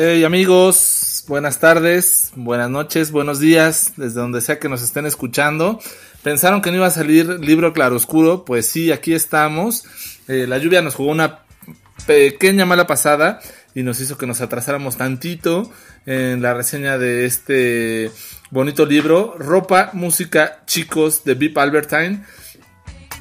Hey 0.00 0.22
amigos, 0.22 1.24
buenas 1.26 1.58
tardes, 1.58 2.30
buenas 2.36 2.70
noches, 2.70 3.10
buenos 3.10 3.40
días, 3.40 3.94
desde 3.96 4.20
donde 4.20 4.40
sea 4.40 4.60
que 4.60 4.68
nos 4.68 4.80
estén 4.80 5.06
escuchando. 5.06 5.80
Pensaron 6.22 6.62
que 6.62 6.70
no 6.70 6.76
iba 6.76 6.86
a 6.86 6.90
salir 6.90 7.26
libro 7.40 7.72
claroscuro, 7.72 8.44
pues 8.44 8.66
sí, 8.66 8.92
aquí 8.92 9.12
estamos. 9.12 9.82
Eh, 10.28 10.46
la 10.46 10.58
lluvia 10.58 10.82
nos 10.82 10.94
jugó 10.94 11.10
una 11.10 11.40
pequeña 12.06 12.64
mala 12.64 12.86
pasada 12.86 13.40
y 13.74 13.82
nos 13.82 13.98
hizo 13.98 14.16
que 14.16 14.28
nos 14.28 14.40
atrasáramos 14.40 14.96
tantito 14.96 15.68
en 16.06 16.42
la 16.42 16.54
reseña 16.54 16.96
de 16.96 17.26
este 17.26 18.12
bonito 18.52 18.86
libro, 18.86 19.34
Ropa, 19.36 19.90
Música, 19.94 20.62
Chicos 20.64 21.24
de 21.24 21.34
Vip 21.34 21.58
Albertine. 21.58 22.22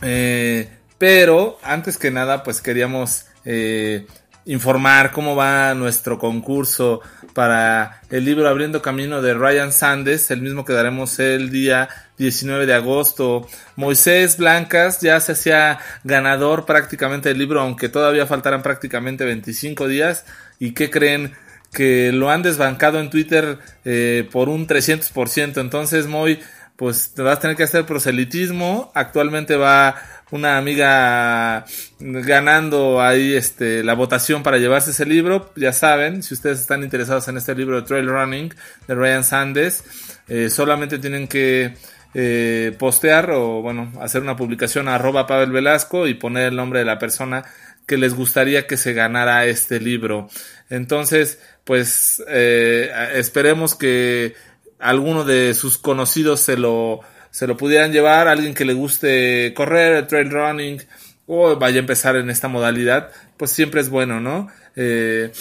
Eh, 0.03 0.69
pero 0.99 1.57
antes 1.63 1.97
que 1.97 2.11
nada, 2.11 2.43
pues 2.43 2.61
queríamos 2.61 3.25
eh, 3.45 4.05
informar 4.47 5.11
cómo 5.11 5.35
va 5.35 5.73
nuestro 5.75 6.17
concurso 6.17 7.01
para 7.33 8.01
el 8.09 8.25
libro 8.25 8.47
Abriendo 8.47 8.81
Camino 8.81 9.21
de 9.21 9.33
Ryan 9.33 9.71
Sandes, 9.71 10.31
el 10.31 10.41
mismo 10.41 10.65
que 10.65 10.73
daremos 10.73 11.19
el 11.19 11.51
día 11.51 11.89
19 12.17 12.65
de 12.65 12.73
agosto. 12.73 13.47
Moisés 13.75 14.37
Blancas 14.37 15.01
ya 15.01 15.19
se 15.19 15.33
hacía 15.33 15.79
ganador 16.03 16.65
prácticamente 16.65 17.29
del 17.29 17.37
libro, 17.37 17.61
aunque 17.61 17.89
todavía 17.89 18.25
faltaran 18.25 18.63
prácticamente 18.63 19.25
25 19.25 19.87
días. 19.87 20.25
¿Y 20.59 20.71
qué 20.71 20.89
creen? 20.89 21.33
Que 21.71 22.13
lo 22.13 22.31
han 22.31 22.41
desbancado 22.41 22.99
en 22.99 23.09
Twitter 23.09 23.59
eh, 23.83 24.27
por 24.31 24.47
un 24.47 24.65
300%. 24.65 25.59
Entonces, 25.59 26.07
Moy, 26.07 26.39
pues 26.77 27.13
te 27.13 27.21
vas 27.21 27.37
a 27.37 27.41
tener 27.41 27.57
que 27.57 27.63
hacer 27.63 27.85
proselitismo. 27.85 28.91
Actualmente 28.95 29.57
va 29.57 29.95
una 30.31 30.57
amiga 30.57 31.65
ganando 31.99 33.01
ahí 33.01 33.33
este 33.33 33.83
la 33.83 33.93
votación 33.93 34.43
para 34.43 34.57
llevarse 34.57 34.91
ese 34.91 35.05
libro. 35.05 35.51
Ya 35.55 35.73
saben, 35.73 36.23
si 36.23 36.33
ustedes 36.33 36.59
están 36.59 36.83
interesados 36.83 37.27
en 37.27 37.37
este 37.37 37.55
libro 37.55 37.77
de 37.77 37.87
Trail 37.87 38.07
Running 38.07 38.53
de 38.87 38.95
Ryan 38.95 39.23
Sandes, 39.23 39.83
eh, 40.27 40.49
solamente 40.49 40.99
tienen 40.99 41.27
que 41.27 41.75
eh, 42.13 42.75
postear 42.77 43.31
o 43.31 43.61
bueno, 43.61 43.91
hacer 44.01 44.21
una 44.21 44.35
publicación 44.35 44.87
a 44.87 44.95
arroba 44.95 45.27
Pavel 45.27 45.51
Velasco 45.51 46.07
y 46.07 46.13
poner 46.13 46.47
el 46.47 46.55
nombre 46.55 46.79
de 46.79 46.85
la 46.85 46.99
persona 46.99 47.45
que 47.85 47.97
les 47.97 48.13
gustaría 48.13 48.67
que 48.67 48.75
se 48.75 48.93
ganara 48.93 49.45
este 49.45 49.79
libro. 49.79 50.29
Entonces, 50.69 51.39
pues 51.63 52.21
eh, 52.27 52.91
esperemos 53.13 53.75
que 53.75 54.35
alguno 54.79 55.23
de 55.23 55.53
sus 55.53 55.77
conocidos 55.77 56.41
se 56.41 56.57
lo 56.57 56.99
se 57.37 57.45
lo 57.45 57.55
pudieran 57.55 57.91
llevar 57.91 58.27
a 58.27 58.31
alguien 58.31 58.55
que 58.55 58.65
le 58.65 58.73
guste 58.73 59.53
correr, 59.55 60.07
trail 60.07 60.31
running 60.31 60.81
o 61.27 61.55
vaya 61.55 61.75
a 61.75 61.81
empezar 61.81 62.15
en 62.15 62.31
esta 62.31 62.47
modalidad, 62.47 63.11
pues 63.37 63.51
siempre 63.51 63.79
es 63.79 63.91
bueno, 63.91 64.19
¿no? 64.19 64.47
Eh, 64.75 65.31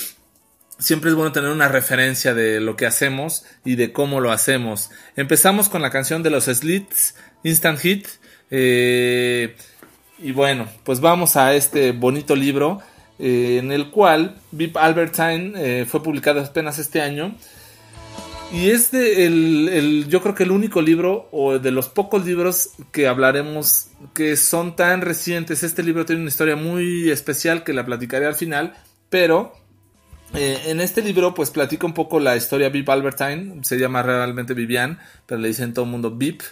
siempre 0.79 1.09
es 1.09 1.17
bueno 1.17 1.33
tener 1.33 1.49
una 1.49 1.69
referencia 1.69 2.35
de 2.35 2.61
lo 2.61 2.77
que 2.77 2.85
hacemos 2.85 3.47
y 3.65 3.77
de 3.77 3.95
cómo 3.95 4.21
lo 4.21 4.31
hacemos. 4.31 4.91
Empezamos 5.17 5.71
con 5.71 5.81
la 5.81 5.89
canción 5.89 6.23
de 6.23 6.29
los 6.29 6.45
Slits, 6.45 7.15
Instant 7.45 7.79
Hit. 7.79 8.09
Eh, 8.51 9.56
y 10.19 10.33
bueno, 10.33 10.69
pues 10.85 11.01
vamos 11.01 11.35
a 11.37 11.55
este 11.55 11.93
bonito 11.93 12.37
libro 12.37 12.83
eh, 13.19 13.56
en 13.59 13.73
el 13.73 13.91
cual 13.91 14.37
Vip 14.51 14.77
Albertine 14.77 15.87
fue 15.87 16.03
publicado 16.03 16.43
apenas 16.43 16.79
este 16.79 17.01
año 17.01 17.35
y 18.53 18.71
es 18.71 18.95
el, 18.95 20.07
yo 20.09 20.23
creo 20.23 20.34
que 20.34 20.45
el 20.45 20.51
único 20.51 20.81
libro 20.81 21.29
o 21.33 21.59
de 21.59 21.71
los 21.71 21.89
pocos 21.89 22.25
libros 22.25 22.71
que 22.93 23.09
hablaremos 23.09 23.89
que 24.15 24.37
son 24.37 24.77
tan 24.77 25.01
recientes. 25.01 25.62
Este 25.62 25.83
libro 25.83 26.07
tiene 26.07 26.23
una 26.23 26.31
historia 26.31 26.56
muy 26.56 27.11
especial 27.11 27.65
que 27.65 27.73
la 27.73 27.85
platicaré 27.85 28.27
al 28.27 28.35
final, 28.35 28.75
pero 29.11 29.53
eh, 30.35 30.59
en 30.67 30.81
este 30.81 31.03
libro 31.03 31.35
pues 31.35 31.51
platica 31.51 31.87
un 31.87 31.95
poco 31.95 32.21
la 32.21 32.37
historia 32.37 32.69
Vip 32.69 32.89
Albertine, 32.89 33.62
se 33.62 33.79
llama 33.79 34.03
realmente 34.03 34.55
Vivian, 34.55 34.99
pero 35.27 35.41
le 35.41 35.49
dicen 35.49 35.75
todo 35.75 35.85
el 35.85 35.91
mundo 35.91 36.11
Vip. 36.12 36.43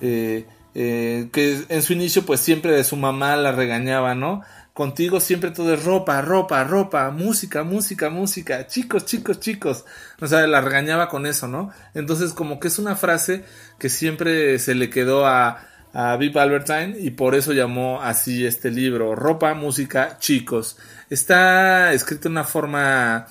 Eh, 0.00 0.46
eh, 0.72 1.28
que 1.32 1.64
en 1.68 1.82
su 1.82 1.94
inicio 1.94 2.24
pues 2.24 2.38
siempre 2.38 2.70
de 2.72 2.84
su 2.84 2.96
mamá 2.96 3.34
la 3.36 3.50
regañaba, 3.50 4.14
¿no? 4.14 4.42
Contigo 4.80 5.20
siempre 5.20 5.50
todo 5.50 5.74
es 5.74 5.84
ropa, 5.84 6.22
ropa, 6.22 6.64
ropa, 6.64 7.10
música, 7.10 7.64
música, 7.64 8.08
música, 8.08 8.66
chicos, 8.66 9.04
chicos, 9.04 9.38
chicos. 9.38 9.84
O 10.22 10.26
sea, 10.26 10.46
la 10.46 10.62
regañaba 10.62 11.10
con 11.10 11.26
eso, 11.26 11.46
¿no? 11.46 11.70
Entonces, 11.92 12.32
como 12.32 12.58
que 12.58 12.68
es 12.68 12.78
una 12.78 12.96
frase 12.96 13.44
que 13.78 13.90
siempre 13.90 14.58
se 14.58 14.74
le 14.74 14.88
quedó 14.88 15.26
a, 15.26 15.66
a 15.92 16.12
Albertine 16.14 16.96
y 16.98 17.10
por 17.10 17.34
eso 17.34 17.52
llamó 17.52 18.00
así 18.00 18.46
este 18.46 18.70
libro, 18.70 19.14
Ropa, 19.14 19.52
Música, 19.52 20.16
Chicos. 20.18 20.78
Está 21.10 21.92
escrito 21.92 22.28
en 22.28 22.32
una 22.32 22.44
forma 22.44 23.26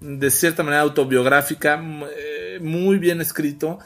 de 0.00 0.30
cierta 0.30 0.62
manera 0.62 0.84
autobiográfica, 0.84 1.82
eh, 2.16 2.60
muy 2.62 2.96
bien 2.96 3.20
escrito 3.20 3.78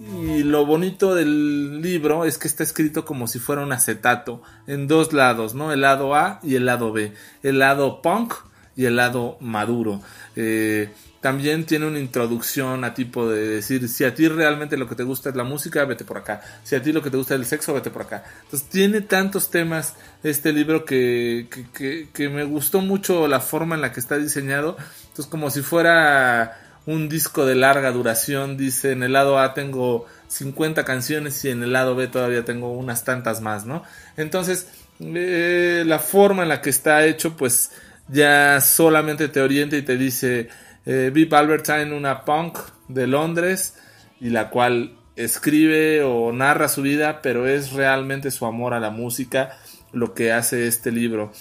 y 0.00 0.42
lo 0.42 0.66
bonito 0.66 1.14
del 1.14 1.80
libro 1.80 2.24
es 2.24 2.38
que 2.38 2.48
está 2.48 2.62
escrito 2.62 3.04
como 3.04 3.28
si 3.28 3.38
fuera 3.38 3.62
un 3.62 3.72
acetato 3.72 4.42
en 4.66 4.88
dos 4.88 5.12
lados, 5.12 5.54
¿no? 5.54 5.72
El 5.72 5.82
lado 5.82 6.14
A 6.14 6.40
y 6.42 6.56
el 6.56 6.66
lado 6.66 6.92
B. 6.92 7.12
El 7.42 7.58
lado 7.58 8.02
punk 8.02 8.34
y 8.74 8.86
el 8.86 8.96
lado 8.96 9.36
maduro. 9.40 10.00
Eh, 10.34 10.90
también 11.20 11.66
tiene 11.66 11.86
una 11.86 12.00
introducción 12.00 12.82
a 12.82 12.94
tipo 12.94 13.28
de 13.30 13.46
decir, 13.46 13.88
si 13.88 14.02
a 14.02 14.12
ti 14.12 14.26
realmente 14.26 14.76
lo 14.76 14.88
que 14.88 14.96
te 14.96 15.04
gusta 15.04 15.28
es 15.28 15.36
la 15.36 15.44
música, 15.44 15.84
vete 15.84 16.04
por 16.04 16.18
acá. 16.18 16.40
Si 16.64 16.74
a 16.74 16.82
ti 16.82 16.92
lo 16.92 17.00
que 17.00 17.10
te 17.10 17.16
gusta 17.16 17.34
es 17.34 17.40
el 17.40 17.46
sexo, 17.46 17.72
vete 17.72 17.90
por 17.90 18.02
acá. 18.02 18.24
Entonces 18.42 18.68
tiene 18.68 19.02
tantos 19.02 19.50
temas 19.50 19.94
este 20.24 20.52
libro 20.52 20.84
que, 20.84 21.48
que, 21.72 22.08
que 22.12 22.28
me 22.28 22.42
gustó 22.42 22.80
mucho 22.80 23.28
la 23.28 23.38
forma 23.38 23.76
en 23.76 23.82
la 23.82 23.92
que 23.92 24.00
está 24.00 24.18
diseñado. 24.18 24.76
Entonces 25.02 25.26
como 25.26 25.50
si 25.50 25.62
fuera 25.62 26.61
un 26.86 27.08
disco 27.08 27.46
de 27.46 27.54
larga 27.54 27.92
duración, 27.92 28.56
dice, 28.56 28.92
en 28.92 29.02
el 29.02 29.12
lado 29.12 29.38
A 29.38 29.54
tengo 29.54 30.06
50 30.28 30.84
canciones 30.84 31.44
y 31.44 31.50
en 31.50 31.62
el 31.62 31.72
lado 31.72 31.94
B 31.94 32.08
todavía 32.08 32.44
tengo 32.44 32.72
unas 32.72 33.04
tantas 33.04 33.40
más, 33.40 33.66
¿no? 33.66 33.82
Entonces, 34.16 34.68
eh, 35.00 35.84
la 35.86 35.98
forma 35.98 36.42
en 36.42 36.48
la 36.48 36.60
que 36.60 36.70
está 36.70 37.04
hecho, 37.04 37.36
pues 37.36 37.70
ya 38.08 38.60
solamente 38.60 39.28
te 39.28 39.40
orienta 39.40 39.76
y 39.76 39.82
te 39.82 39.96
dice, 39.96 40.48
eh, 40.84 41.10
Vip 41.12 41.32
Albertine, 41.32 41.94
una 41.94 42.24
punk 42.24 42.58
de 42.88 43.06
Londres, 43.06 43.74
y 44.20 44.30
la 44.30 44.50
cual 44.50 44.96
escribe 45.16 46.02
o 46.02 46.32
narra 46.32 46.68
su 46.68 46.82
vida, 46.82 47.20
pero 47.22 47.46
es 47.46 47.72
realmente 47.72 48.30
su 48.30 48.46
amor 48.46 48.74
a 48.74 48.80
la 48.80 48.90
música 48.90 49.58
lo 49.92 50.14
que 50.14 50.32
hace 50.32 50.66
este 50.66 50.90
libro. 50.90 51.32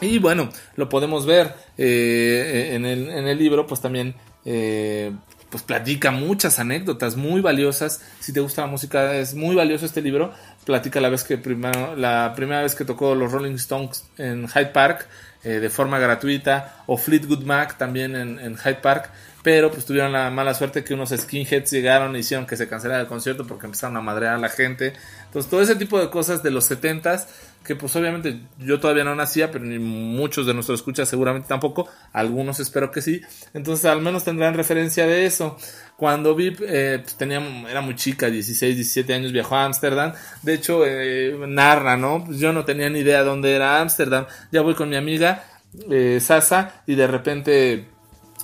Y 0.00 0.18
bueno, 0.18 0.50
lo 0.76 0.88
podemos 0.88 1.26
ver 1.26 1.54
eh, 1.76 2.70
en, 2.72 2.84
el, 2.84 3.10
en 3.10 3.26
el 3.26 3.38
libro, 3.38 3.66
pues 3.66 3.80
también 3.80 4.14
eh, 4.44 5.12
pues 5.50 5.62
platica 5.64 6.10
muchas 6.10 6.58
anécdotas 6.58 7.16
muy 7.16 7.40
valiosas. 7.40 8.00
Si 8.20 8.32
te 8.32 8.40
gusta 8.40 8.62
la 8.62 8.68
música, 8.68 9.16
es 9.16 9.34
muy 9.34 9.56
valioso 9.56 9.84
este 9.84 10.00
libro. 10.00 10.32
Platica 10.64 11.00
la 11.00 11.08
vez 11.08 11.24
que 11.24 11.38
primero, 11.38 11.96
la 11.96 12.32
primera 12.36 12.62
vez 12.62 12.74
que 12.74 12.84
tocó 12.84 13.14
los 13.14 13.32
Rolling 13.32 13.54
Stones 13.54 14.04
en 14.16 14.46
Hyde 14.48 14.66
Park 14.66 15.08
eh, 15.42 15.58
de 15.58 15.70
forma 15.70 15.98
gratuita, 15.98 16.82
o 16.86 16.98
Fleetwood 16.98 17.44
Mac 17.44 17.78
también 17.78 18.14
en, 18.14 18.56
Hyde 18.56 18.76
Park. 18.76 19.10
Pero 19.42 19.70
pues 19.70 19.86
tuvieron 19.86 20.12
la 20.12 20.30
mala 20.30 20.52
suerte 20.52 20.84
que 20.84 20.92
unos 20.92 21.14
skinheads 21.16 21.70
llegaron 21.70 22.14
y 22.14 22.18
hicieron 22.18 22.46
que 22.46 22.58
se 22.58 22.68
cancelara 22.68 23.00
el 23.00 23.06
concierto 23.06 23.46
porque 23.46 23.64
empezaron 23.64 23.96
a 23.96 24.02
madrear 24.02 24.34
a 24.34 24.38
la 24.38 24.50
gente. 24.50 24.92
Entonces 25.24 25.50
todo 25.50 25.62
ese 25.62 25.76
tipo 25.76 25.98
de 25.98 26.10
cosas 26.10 26.42
de 26.42 26.50
los 26.50 26.70
70s 26.70 27.26
que 27.70 27.76
pues 27.76 27.94
obviamente 27.94 28.40
yo 28.58 28.80
todavía 28.80 29.04
no 29.04 29.14
nacía, 29.14 29.52
pero 29.52 29.64
ni 29.64 29.78
muchos 29.78 30.44
de 30.44 30.54
nuestros 30.54 30.80
escuchas 30.80 31.08
seguramente 31.08 31.46
tampoco, 31.46 31.88
algunos 32.12 32.58
espero 32.58 32.90
que 32.90 33.00
sí, 33.00 33.20
entonces 33.54 33.84
al 33.84 34.02
menos 34.02 34.24
tendrán 34.24 34.54
referencia 34.54 35.06
de 35.06 35.24
eso. 35.24 35.56
Cuando 35.96 36.34
VIP 36.34 36.62
eh, 36.66 36.98
pues, 37.00 37.14
tenía, 37.14 37.38
era 37.70 37.80
muy 37.80 37.94
chica, 37.94 38.28
16, 38.28 38.74
17 38.74 39.14
años, 39.14 39.30
viajó 39.30 39.54
a 39.54 39.66
Ámsterdam, 39.66 40.14
de 40.42 40.54
hecho 40.54 40.82
eh, 40.84 41.38
narra, 41.46 41.96
¿no? 41.96 42.24
Pues 42.24 42.40
yo 42.40 42.52
no 42.52 42.64
tenía 42.64 42.90
ni 42.90 42.98
idea 42.98 43.22
dónde 43.22 43.54
era 43.54 43.80
Ámsterdam, 43.80 44.26
ya 44.50 44.62
voy 44.62 44.74
con 44.74 44.88
mi 44.88 44.96
amiga 44.96 45.44
eh, 45.88 46.18
Sasa 46.20 46.82
y 46.88 46.96
de 46.96 47.06
repente 47.06 47.84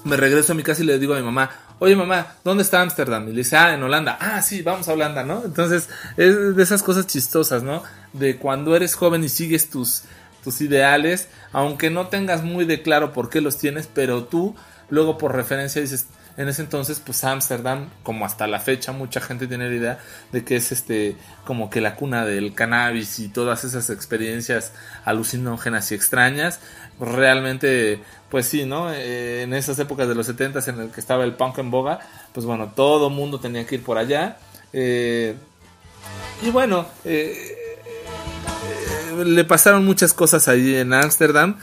me 0.04 0.16
regreso 0.16 0.52
a 0.52 0.54
mi 0.54 0.62
casa 0.62 0.84
y 0.84 0.86
le 0.86 1.00
digo 1.00 1.14
a 1.14 1.16
mi 1.16 1.24
mamá, 1.24 1.50
oye 1.78 1.96
mamá, 1.96 2.34
¿dónde 2.44 2.62
está 2.62 2.80
Ámsterdam? 2.80 3.28
Y 3.28 3.32
le 3.32 3.38
dice, 3.38 3.56
ah, 3.56 3.74
en 3.74 3.82
Holanda. 3.82 4.16
Ah, 4.20 4.42
sí, 4.42 4.62
vamos 4.62 4.88
a 4.88 4.92
Holanda, 4.92 5.22
¿no? 5.22 5.42
Entonces, 5.44 5.88
es 6.16 6.56
de 6.56 6.62
esas 6.62 6.82
cosas 6.82 7.06
chistosas, 7.06 7.62
¿no? 7.62 7.82
De 8.12 8.36
cuando 8.36 8.74
eres 8.76 8.94
joven 8.94 9.24
y 9.24 9.28
sigues 9.28 9.70
tus, 9.70 10.02
tus 10.42 10.60
ideales, 10.60 11.28
aunque 11.52 11.90
no 11.90 12.08
tengas 12.08 12.42
muy 12.42 12.64
de 12.64 12.82
claro 12.82 13.12
por 13.12 13.30
qué 13.30 13.40
los 13.40 13.58
tienes, 13.58 13.88
pero 13.92 14.24
tú 14.24 14.54
luego 14.88 15.18
por 15.18 15.34
referencia 15.34 15.82
dices, 15.82 16.06
en 16.36 16.48
ese 16.48 16.62
entonces, 16.62 17.00
pues 17.04 17.24
Ámsterdam, 17.24 17.88
como 18.02 18.26
hasta 18.26 18.46
la 18.46 18.60
fecha, 18.60 18.92
mucha 18.92 19.20
gente 19.20 19.46
tiene 19.46 19.70
la 19.70 19.74
idea 19.74 19.98
de 20.32 20.44
que 20.44 20.56
es 20.56 20.70
este, 20.70 21.16
como 21.46 21.70
que 21.70 21.80
la 21.80 21.96
cuna 21.96 22.26
del 22.26 22.54
cannabis 22.54 23.18
y 23.20 23.28
todas 23.28 23.64
esas 23.64 23.88
experiencias 23.88 24.72
alucinógenas 25.06 25.90
y 25.92 25.94
extrañas. 25.94 26.60
Realmente, 27.00 28.00
pues 28.30 28.46
sí, 28.46 28.64
¿no? 28.64 28.92
Eh, 28.92 29.42
en 29.42 29.54
esas 29.54 29.78
épocas 29.78 30.08
de 30.08 30.14
los 30.14 30.26
70 30.26 30.60
en 30.70 30.80
el 30.80 30.90
que 30.90 31.00
estaba 31.00 31.24
el 31.24 31.34
punk 31.34 31.58
en 31.58 31.70
boga, 31.70 32.00
pues 32.32 32.46
bueno, 32.46 32.72
todo 32.74 33.10
mundo 33.10 33.40
tenía 33.40 33.66
que 33.66 33.76
ir 33.76 33.82
por 33.82 33.98
allá. 33.98 34.38
Eh, 34.72 35.34
y 36.42 36.50
bueno, 36.50 36.86
eh, 37.04 37.56
le 39.24 39.44
pasaron 39.44 39.84
muchas 39.84 40.12
cosas 40.12 40.48
allí 40.48 40.76
en 40.76 40.92
Ámsterdam 40.92 41.58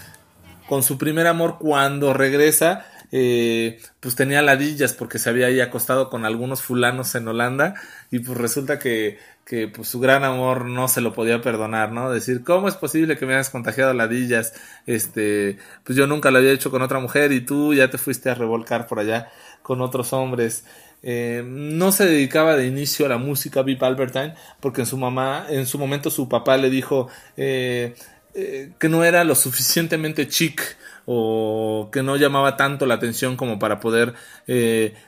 con 0.67 0.83
su 0.83 0.97
primer 0.97 1.27
amor 1.27 1.57
cuando 1.59 2.13
regresa 2.13 2.85
eh, 3.15 3.79
pues 3.99 4.15
tenía 4.15 4.41
ladillas 4.41 4.93
porque 4.93 5.19
se 5.19 5.29
había 5.29 5.45
ahí 5.45 5.61
acostado 5.61 6.09
con 6.09 6.25
algunos 6.25 6.63
fulanos 6.63 7.13
en 7.13 7.27
Holanda 7.27 7.75
y 8.09 8.17
pues 8.17 8.35
resulta 8.39 8.79
que, 8.79 9.19
que 9.45 9.67
pues 9.67 9.89
su 9.89 9.99
gran 9.99 10.23
amor 10.23 10.65
no 10.65 10.87
se 10.87 11.01
lo 11.01 11.13
podía 11.13 11.41
perdonar, 11.41 11.91
¿no? 11.91 12.09
Decir, 12.11 12.43
¿cómo 12.43 12.67
es 12.67 12.75
posible 12.75 13.17
que 13.17 13.25
me 13.25 13.33
hayas 13.33 13.49
contagiado 13.49 13.93
ladillas? 13.93 14.53
Este, 14.85 15.57
pues 15.83 15.97
yo 15.97 16.07
nunca 16.07 16.31
lo 16.31 16.37
había 16.37 16.51
hecho 16.51 16.71
con 16.71 16.81
otra 16.81 16.99
mujer 16.99 17.31
y 17.31 17.41
tú 17.41 17.73
ya 17.73 17.89
te 17.89 17.97
fuiste 17.97 18.29
a 18.29 18.35
revolcar 18.35 18.87
por 18.87 18.99
allá 18.99 19.29
con 19.61 19.81
otros 19.81 20.13
hombres. 20.13 20.63
Eh, 21.05 21.43
no 21.45 21.91
se 21.91 22.05
dedicaba 22.05 22.55
de 22.55 22.65
inicio 22.65 23.05
a 23.05 23.09
la 23.09 23.17
música 23.17 23.61
Vip 23.61 23.83
Albertine 23.83 24.35
porque 24.61 24.81
en 24.81 24.87
su 24.87 24.97
mamá, 24.97 25.45
en 25.49 25.65
su 25.65 25.77
momento 25.77 26.09
su 26.09 26.29
papá 26.29 26.55
le 26.55 26.69
dijo 26.69 27.09
eh, 27.35 27.93
eh, 28.33 28.71
que 28.79 28.87
no 28.87 29.03
era 29.03 29.25
lo 29.25 29.35
suficientemente 29.35 30.29
chic 30.29 30.77
o 31.05 31.89
que 31.91 32.03
no 32.03 32.15
llamaba 32.15 32.55
tanto 32.55 32.85
la 32.85 32.95
atención 32.95 33.35
como 33.35 33.59
para 33.59 33.79
poder 33.79 34.13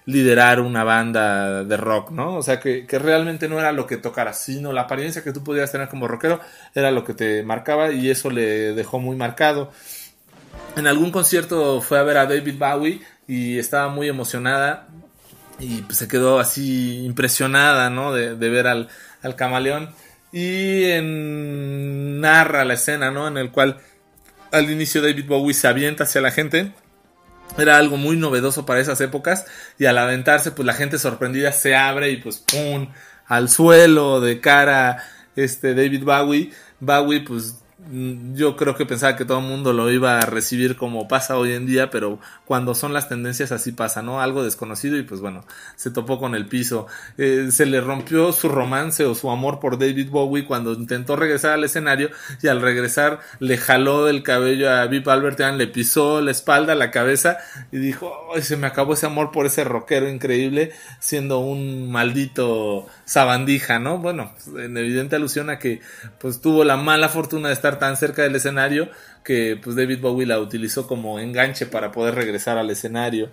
liderar 0.06 0.60
una 0.60 0.84
banda 0.84 1.64
de 1.64 1.78
rock, 1.78 2.12
¿no? 2.12 2.36
O 2.36 2.44
sea, 2.44 2.60
que, 2.60 2.86
que, 2.86 3.00
realmente 3.00 3.48
no 3.48 3.60
era 3.60 3.72
lo 3.72 3.88
que 3.88 3.98
tocara, 3.98 4.34
sino 4.34 4.74
la 4.74 4.82
apariencia 4.82 5.24
que 5.24 5.32
tú 5.32 5.44
podías 5.44 5.72
tener 5.72 5.88
como 5.90 6.08
rockero 6.08 6.40
era 6.74 6.92
lo 6.92 7.04
que 7.04 7.14
te 7.14 7.44
marcaba 7.44 7.92
y 7.92 8.10
eso 8.10 8.30
le 8.30 8.74
dejó 8.74 9.00
muy 9.00 9.16
marcado. 9.16 9.72
En 10.76 10.88
algún 10.88 11.12
concierto 11.12 11.82
fue 11.82 12.00
a 12.00 12.04
ver 12.04 12.18
a 12.18 12.26
David 12.26 12.56
Bowie 12.58 13.02
y 13.28 13.58
estaba 13.58 13.88
muy 13.90 14.10
emocionada 14.10 14.88
y 15.60 15.82
pues, 15.84 15.98
se 15.98 16.08
quedó 16.08 16.40
así 16.40 17.06
impresionada, 17.06 17.90
¿no? 17.90 18.14
De, 18.14 18.36
de 18.36 18.50
ver 18.50 18.68
al, 18.68 18.90
al, 19.22 19.36
camaleón 19.36 19.90
y 20.32 20.84
en, 20.84 22.20
narra 22.20 22.66
la 22.66 22.74
escena, 22.74 23.12
¿no? 23.12 23.28
En 23.28 23.38
el 23.38 23.52
cual 23.52 23.78
al 24.56 24.72
inicio 24.72 25.02
David 25.02 25.26
Bowie 25.28 25.54
se 25.54 25.68
avienta 25.68 26.06
hacia 26.06 26.22
la 26.22 26.32
gente. 26.32 26.72
Era 27.58 27.78
algo 27.78 27.98
muy 27.98 28.18
novedoso 28.18 28.66
para 28.66 28.80
esas 28.80 29.00
épocas 29.02 29.46
y 29.78 29.86
al 29.86 29.98
aventarse 29.98 30.52
pues 30.52 30.66
la 30.66 30.74
gente 30.74 30.98
sorprendida 30.98 31.52
se 31.52 31.76
abre 31.76 32.10
y 32.12 32.18
pues 32.18 32.38
¡pum! 32.40 32.90
al 33.28 33.50
suelo 33.50 34.22
de 34.22 34.40
cara 34.40 35.04
este 35.36 35.76
David 35.76 36.04
Bowie. 36.04 36.52
Bowie 36.80 37.22
pues 37.22 37.56
yo 38.34 38.56
creo 38.56 38.76
que 38.76 38.86
pensaba 38.86 39.16
que 39.16 39.26
todo 39.26 39.40
el 39.40 39.46
mundo 39.46 39.74
lo 39.74 39.92
iba 39.92 40.20
a 40.20 40.26
recibir 40.26 40.76
como 40.76 41.08
pasa 41.08 41.38
hoy 41.38 41.54
en 41.54 41.66
día, 41.66 41.90
pero 41.90 42.20
cuando 42.46 42.74
son 42.74 42.94
las 42.94 43.10
tendencias 43.10 43.52
así 43.52 43.72
pasa, 43.72 44.02
¿no? 44.02 44.22
Algo 44.22 44.44
desconocido 44.44 44.98
y 44.98 45.04
pues 45.04 45.22
bueno, 45.22 45.46
se 45.76 45.92
topó 45.92 46.20
con 46.20 46.36
el 46.36 46.48
piso. 46.48 46.88
Eh, 47.18 47.48
se 47.52 47.66
le 47.66 47.82
rompió 47.82 48.32
su 48.32 48.50
romance 48.50 49.06
o 49.06 49.14
su 49.14 49.30
amor 49.30 49.60
por 49.60 49.78
David 49.78 50.10
Bowie 50.10 50.46
cuando 50.46 50.74
intentó 50.74 51.16
regresar 51.16 51.52
al 51.52 51.64
escenario 51.64 52.10
y 52.42 52.48
al 52.48 52.62
regresar 52.62 53.20
le 53.40 53.58
jaló 53.58 54.08
el 54.08 54.24
cabello 54.24 54.72
a 54.72 54.86
Vip 54.88 55.08
Albertian, 55.08 55.58
le 55.58 55.68
pisó 55.68 56.22
la 56.22 56.32
espalda, 56.32 56.76
la 56.76 56.92
cabeza 56.92 57.38
y 57.72 57.78
dijo, 57.78 58.12
Ay, 58.34 58.42
se 58.42 58.58
me 58.58 58.68
acabó 58.68 58.94
ese 58.94 59.06
amor 59.06 59.32
por 59.32 59.46
ese 59.46 59.64
rockero 59.64 60.10
increíble 60.10 60.72
siendo 61.00 61.40
un 61.40 61.92
maldito 61.92 62.88
sabandija, 63.06 63.80
¿no? 63.80 64.00
Bueno, 64.00 64.34
en 64.58 64.78
evidente 64.78 65.16
alusión 65.16 65.50
a 65.50 65.60
que 65.60 65.82
pues 66.20 66.42
tuvo 66.42 66.64
la 66.64 66.78
mala 66.78 67.10
fortuna 67.10 67.50
de 67.50 67.54
estar 67.54 67.75
tan 67.80 67.98
cerca 67.98 68.24
del 68.24 68.36
escenario 68.36 68.90
que 69.24 69.60
pues 69.62 69.76
David 69.76 70.00
Bowie 70.02 70.26
la 70.26 70.40
utilizó 70.40 70.88
como 70.88 71.20
enganche 71.20 71.66
para 71.66 71.92
poder 71.92 72.16
regresar 72.16 72.58
al 72.58 72.70
escenario. 72.70 73.32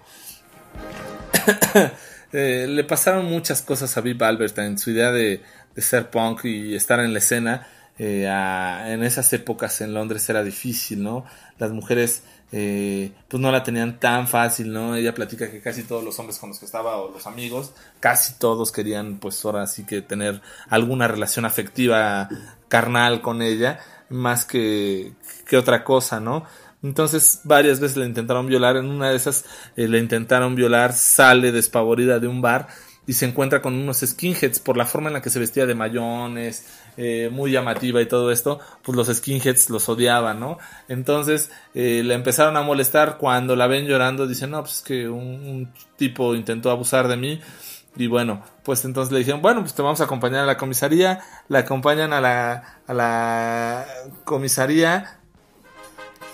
Eh, 2.35 2.67
le 2.67 2.83
pasaron 2.85 3.27
muchas 3.27 3.61
cosas 3.61 3.95
a 3.99 4.01
Viv 4.01 4.25
Albert 4.25 4.57
en 4.57 4.79
su 4.79 4.91
idea 4.91 5.13
de, 5.13 5.43
ser 5.77 6.09
punk 6.09 6.47
y 6.47 6.75
estar 6.75 6.99
en 7.01 7.13
la 7.13 7.19
escena. 7.19 7.67
Eh, 7.99 8.25
en 8.25 9.03
esas 9.03 9.31
épocas 9.35 9.83
en 9.83 9.93
Londres 9.93 10.27
era 10.31 10.43
difícil, 10.43 11.03
¿no? 11.03 11.27
Las 11.59 11.73
mujeres 11.73 12.23
eh, 12.55 13.13
pues 13.29 13.41
no 13.41 13.51
la 13.51 13.63
tenían 13.63 13.99
tan 13.99 14.29
fácil, 14.29 14.73
¿no? 14.73 14.95
Ella 14.95 15.15
platica 15.15 15.51
que 15.51 15.61
casi 15.61 15.85
todos 15.85 16.05
los 16.05 16.19
hombres 16.19 16.39
con 16.39 16.51
los 16.51 16.59
que 16.59 16.67
estaba 16.67 16.99
o 16.99 17.11
los 17.11 17.27
amigos, 17.27 17.73
casi 17.99 18.35
todos 18.35 18.73
querían 18.73 19.19
pues 19.19 19.43
ahora 19.45 19.67
sí 19.67 19.85
que 19.85 20.03
tener 20.03 20.43
alguna 20.69 21.09
relación 21.09 21.47
afectiva 21.47 22.29
carnal 22.69 23.23
con 23.23 23.41
ella 23.41 23.81
más 24.13 24.45
que, 24.45 25.13
que 25.47 25.57
otra 25.57 25.85
cosa, 25.85 26.21
¿no? 26.21 26.45
Entonces 26.83 27.41
varias 27.45 27.81
veces 27.81 27.97
le 27.97 28.07
intentaron 28.07 28.47
violar, 28.47 28.77
en 28.77 28.87
una 28.87 29.11
de 29.11 29.17
esas 29.17 29.45
eh, 29.77 29.87
le 29.89 29.99
intentaron 29.99 30.55
violar, 30.55 30.93
sale 30.93 31.53
despavorida 31.53 32.19
de 32.19 32.27
un 32.27 32.43
bar 32.43 32.69
y 33.07 33.15
se 33.15 33.27
encuentra 33.27 33.61
con 33.63 33.75
unos 33.75 34.01
skinheads 34.01 34.61
por 34.61 34.77
la 34.77 34.87
forma 34.87 35.09
en 35.09 35.15
la 35.15 35.23
que 35.23 35.31
se 35.31 35.39
vestía 35.39 35.67
de 35.67 35.75
mayones, 35.75 36.67
eh, 36.97 37.31
muy 37.33 37.51
llamativa 37.51 38.01
y 38.01 38.07
todo 38.07 38.31
esto, 38.31 38.61
pues 38.83 38.97
los 38.97 39.09
skinheads 39.09 39.71
los 39.71 39.89
odiaban, 39.89 40.39
¿no? 40.39 40.59
Entonces 40.89 41.51
eh, 41.75 42.03
le 42.05 42.15
empezaron 42.15 42.57
a 42.57 42.63
molestar 42.63 43.19
cuando 43.19 43.57
la 43.57 43.67
ven 43.67 43.87
llorando, 43.87 44.27
dicen, 44.27 44.51
no, 44.51 44.61
pues 44.61 44.77
es 44.77 44.83
que 44.83 45.09
un, 45.09 45.23
un 45.23 45.73
tipo 45.97 46.35
intentó 46.35 46.71
abusar 46.71 47.09
de 47.09 47.17
mí 47.17 47.41
y 47.97 48.07
bueno, 48.07 48.43
pues 48.65 48.85
entonces 48.85 49.13
le 49.13 49.19
dijeron, 49.19 49.43
bueno, 49.43 49.61
pues 49.61 49.75
te 49.75 49.83
vamos 49.83 50.01
a 50.01 50.05
acompañar 50.05 50.41
a 50.45 50.47
la 50.47 50.57
comisaría, 50.57 51.21
la 51.49 51.61
acompañan 51.61 52.13
a 52.13 52.21
la, 52.21 52.81
a 52.87 52.95
la 52.95 53.87
comisaría 54.25 55.19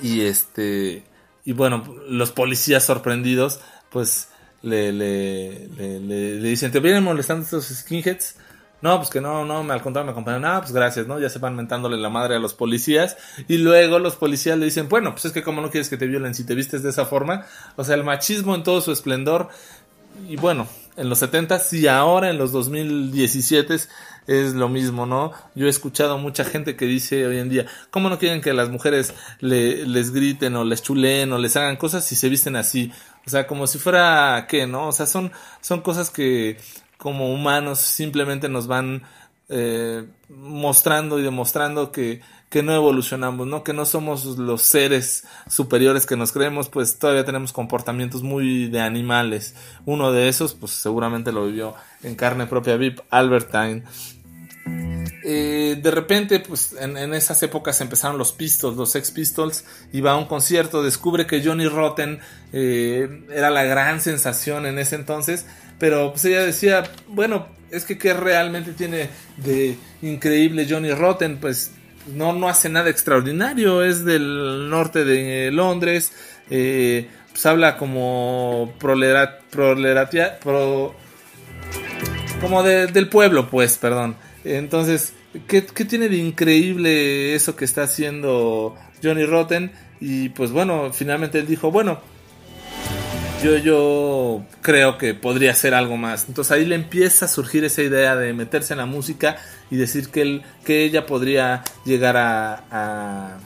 y 0.01 0.21
este, 0.21 1.05
y 1.45 1.53
bueno, 1.53 1.85
los 2.09 2.31
policías 2.31 2.85
sorprendidos, 2.85 3.61
pues 3.91 4.29
le, 4.63 4.93
le, 4.93 5.69
le, 5.69 6.01
le, 6.01 6.49
dicen, 6.49 6.71
¿te 6.71 6.81
vienen 6.81 7.03
molestando 7.03 7.45
estos 7.45 7.67
skinheads? 7.67 8.37
No, 8.81 8.97
pues 8.99 9.11
que 9.11 9.21
no, 9.21 9.45
no, 9.45 9.65
me 9.65 9.75
al 9.75 9.83
contrario 9.83 10.07
me 10.07 10.13
acompañan. 10.13 10.45
Ah, 10.45 10.61
pues 10.61 10.73
gracias, 10.73 11.09
¿no? 11.09 11.19
Ya 11.19 11.29
se 11.29 11.41
van 11.41 11.57
mentándole 11.57 11.97
la 11.97 12.11
madre 12.11 12.37
a 12.37 12.39
los 12.39 12.55
policías. 12.55 13.17
Y 13.49 13.59
luego 13.59 13.99
los 13.99 14.15
policías 14.15 14.57
le 14.57 14.67
dicen, 14.67 14.89
bueno, 14.89 15.13
pues 15.13 15.25
es 15.25 15.33
que 15.33 15.43
como 15.43 15.61
no 15.61 15.71
quieres 15.71 15.89
que 15.89 15.97
te 15.97 16.07
violen 16.07 16.33
si 16.35 16.45
te 16.45 16.55
vistes 16.55 16.85
de 16.85 16.91
esa 16.91 17.05
forma. 17.05 17.45
O 17.75 17.83
sea, 17.83 17.97
el 17.97 18.05
machismo 18.05 18.55
en 18.55 18.63
todo 18.63 18.81
su 18.81 18.93
esplendor. 18.93 19.49
Y 20.29 20.37
bueno, 20.37 20.69
en 20.99 21.09
los 21.09 21.21
70 21.21 21.61
y 21.73 21.87
ahora 21.87 22.29
en 22.29 22.39
los 22.39 22.53
2017 22.53 23.77
es 24.27 24.55
lo 24.55 24.69
mismo, 24.69 25.07
¿no? 25.07 25.33
Yo 25.55 25.67
he 25.67 25.71
escuchado 25.71 26.19
mucha 26.19 26.45
gente 26.45 26.77
que 26.77 26.85
dice 26.85 27.27
hoy 27.27 27.39
en 27.39 27.49
día, 27.49 27.67
¿cómo 27.91 28.11
no 28.11 28.19
quieren 28.19 28.43
que 28.43 28.53
las 28.53 28.69
mujeres 28.69 29.15
le, 29.41 29.87
les 29.87 30.13
griten 30.13 30.57
o 30.57 30.65
les 30.65 30.83
chuleen 30.83 31.33
o 31.33 31.39
les 31.39 31.57
hagan 31.57 31.77
cosas 31.77 32.05
si 32.05 32.17
se 32.17 32.29
visten 32.29 32.57
así? 32.57 32.93
O 33.27 33.31
sea, 33.31 33.47
como 33.47 33.67
si 33.67 33.79
fuera, 33.79 34.47
¿qué, 34.49 34.67
no? 34.67 34.89
O 34.89 34.93
sea, 34.93 35.07
son, 35.07 35.33
son 35.61 35.81
cosas 35.81 36.11
que 36.11 36.59
como 36.99 37.33
humanos 37.33 37.79
simplemente 37.79 38.49
nos 38.49 38.67
van 38.67 39.05
eh, 39.49 40.05
mostrando 40.29 41.19
y 41.19 41.23
demostrando 41.23 41.93
que, 41.93 42.21
que 42.49 42.63
no 42.63 42.75
evolucionamos, 42.75 43.47
¿no? 43.47 43.63
Que 43.63 43.73
no 43.73 43.85
somos 43.85 44.25
los 44.39 44.63
seres 44.63 45.25
superiores 45.49 46.07
que 46.07 46.17
nos 46.17 46.33
creemos, 46.33 46.69
pues 46.69 46.99
todavía 46.99 47.25
tenemos 47.25 47.53
comportamientos 47.53 48.23
muy 48.23 48.69
de 48.69 48.81
animales. 48.81 49.55
Uno 49.85 50.13
de 50.13 50.29
esos, 50.29 50.55
pues 50.55 50.73
seguramente 50.73 51.33
lo 51.33 51.47
vivió 51.47 51.75
en 52.03 52.15
carne 52.15 52.47
propia 52.47 52.77
Vip 52.77 53.01
Albertine. 53.11 53.83
Eh, 55.25 55.79
de 55.83 55.91
repente, 55.91 56.41
pues 56.41 56.75
en, 56.81 56.97
esas 57.13 57.43
épocas 57.43 57.81
empezaron 57.83 58.17
los 58.17 58.33
Pistols, 58.33 58.77
los 58.77 58.91
Sex 58.93 59.11
Pistols, 59.11 59.65
y 59.93 60.01
va 60.01 60.13
a 60.13 60.17
un 60.17 60.27
concierto, 60.27 60.83
descubre 60.83 61.27
que 61.27 61.45
Johnny 61.45 61.69
Rotten 61.69 62.21
eh, 62.53 63.27
era 63.31 63.51
la 63.51 63.65
gran 63.65 64.01
sensación 64.01 64.65
en 64.65 64.79
ese 64.79 64.97
entonces, 64.97 65.45
pero 65.79 66.13
pues 66.13 66.25
ella 66.25 66.43
decía, 66.43 66.91
bueno, 67.09 67.47
es 67.71 67.85
que 67.85 67.99
qué 67.99 68.15
realmente 68.15 68.73
tiene 68.73 69.11
de 69.37 69.77
increíble 70.01 70.67
Johnny 70.69 70.93
Rotten, 70.93 71.39
pues 71.39 71.73
no, 72.15 72.33
no 72.33 72.49
hace 72.49 72.69
nada 72.69 72.91
extraordinario, 72.91 73.83
es 73.85 74.05
del 74.05 74.69
norte 74.69 75.05
de 75.05 75.51
Londres, 75.51 76.13
eh, 76.51 77.09
pues 77.31 77.47
habla 77.47 77.77
como 77.77 78.75
prolerat, 78.79 79.43
proleratia, 79.51 80.39
pro, 80.41 80.95
como 82.41 82.63
del 82.63 83.09
pueblo, 83.09 83.49
pues, 83.49 83.79
perdón. 83.79 84.17
Entonces, 84.45 85.13
¿qué, 85.47 85.65
¿qué, 85.67 85.85
tiene 85.85 86.09
de 86.09 86.17
increíble 86.17 87.35
eso 87.35 87.57
que 87.57 87.65
está 87.65 87.83
haciendo 87.83 88.77
Johnny 89.03 89.25
Rotten? 89.25 89.73
Y 90.01 90.31
pues 90.31 90.53
bueno, 90.53 90.93
finalmente 90.93 91.39
él 91.39 91.47
dijo, 91.47 91.71
bueno, 91.71 92.01
yo, 93.43 93.57
yo 93.57 94.45
creo 94.63 94.99
que 94.99 95.15
podría 95.15 95.55
ser 95.55 95.75
algo 95.75 95.97
más. 95.97 96.27
Entonces 96.29 96.53
ahí 96.53 96.65
le 96.65 96.75
empieza 96.75 97.27
a 97.27 97.29
surgir 97.29 97.65
esa 97.65 97.83
idea 97.83 98.17
de 98.17 98.33
meterse 98.33 98.75
en 98.75 98.79
la 98.79 98.87
música 98.87 99.37
y 99.71 99.77
decir 99.77 100.11
que, 100.11 100.23
él, 100.23 100.43
que 100.65 100.85
ella 100.85 101.07
podría 101.07 101.63
llegar 101.85 102.17
a, 102.17 102.65
a, 102.71 103.39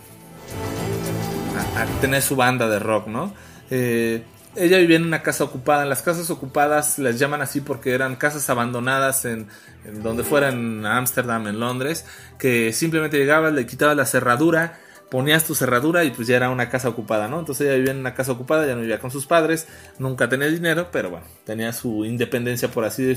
tener 2.00 2.22
su 2.22 2.36
banda 2.36 2.68
de 2.68 2.78
rock, 2.78 3.06
¿no? 3.06 3.34
Eh, 3.70 4.22
ella 4.54 4.78
vivía 4.78 4.96
en 4.96 5.04
una 5.04 5.22
casa 5.22 5.44
ocupada. 5.44 5.84
Las 5.86 6.02
casas 6.02 6.30
ocupadas 6.30 6.98
las 6.98 7.18
llaman 7.18 7.40
así 7.40 7.60
porque 7.60 7.92
eran 7.92 8.16
casas 8.16 8.48
abandonadas 8.50 9.24
en, 9.24 9.48
en 9.84 10.02
donde 10.02 10.24
fuera 10.24 10.50
en 10.50 10.84
Ámsterdam, 10.84 11.46
en 11.46 11.58
Londres, 11.58 12.04
que 12.38 12.72
simplemente 12.72 13.18
llegabas, 13.18 13.52
le 13.52 13.66
quitabas 13.66 13.96
la 13.96 14.06
cerradura 14.06 14.78
ponías 15.12 15.44
tu 15.44 15.54
cerradura 15.54 16.04
y 16.04 16.10
pues 16.10 16.26
ya 16.26 16.36
era 16.36 16.48
una 16.48 16.70
casa 16.70 16.88
ocupada, 16.88 17.28
¿no? 17.28 17.38
Entonces 17.38 17.66
ella 17.66 17.76
vivía 17.76 17.90
en 17.90 17.98
una 17.98 18.14
casa 18.14 18.32
ocupada, 18.32 18.66
ya 18.66 18.74
no 18.74 18.80
vivía 18.80 18.98
con 18.98 19.10
sus 19.10 19.26
padres, 19.26 19.68
nunca 19.98 20.30
tenía 20.30 20.48
dinero, 20.48 20.88
pero 20.90 21.10
bueno, 21.10 21.26
tenía 21.44 21.74
su 21.74 22.06
independencia 22.06 22.70
por 22.70 22.86
así 22.86 23.14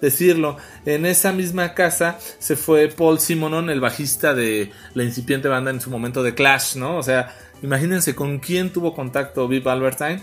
decirlo. 0.00 0.56
En 0.86 1.06
esa 1.06 1.30
misma 1.30 1.72
casa 1.72 2.18
se 2.40 2.56
fue 2.56 2.88
Paul 2.88 3.20
Simonon, 3.20 3.70
el 3.70 3.80
bajista 3.80 4.34
de 4.34 4.72
la 4.94 5.04
incipiente 5.04 5.46
banda 5.46 5.70
en 5.70 5.80
su 5.80 5.88
momento 5.88 6.24
de 6.24 6.34
Clash, 6.34 6.74
¿no? 6.74 6.96
O 6.96 7.04
sea, 7.04 7.32
imagínense 7.62 8.16
con 8.16 8.40
quién 8.40 8.72
tuvo 8.72 8.92
contacto 8.92 9.46
Vip 9.46 9.68
Albertine 9.68 10.20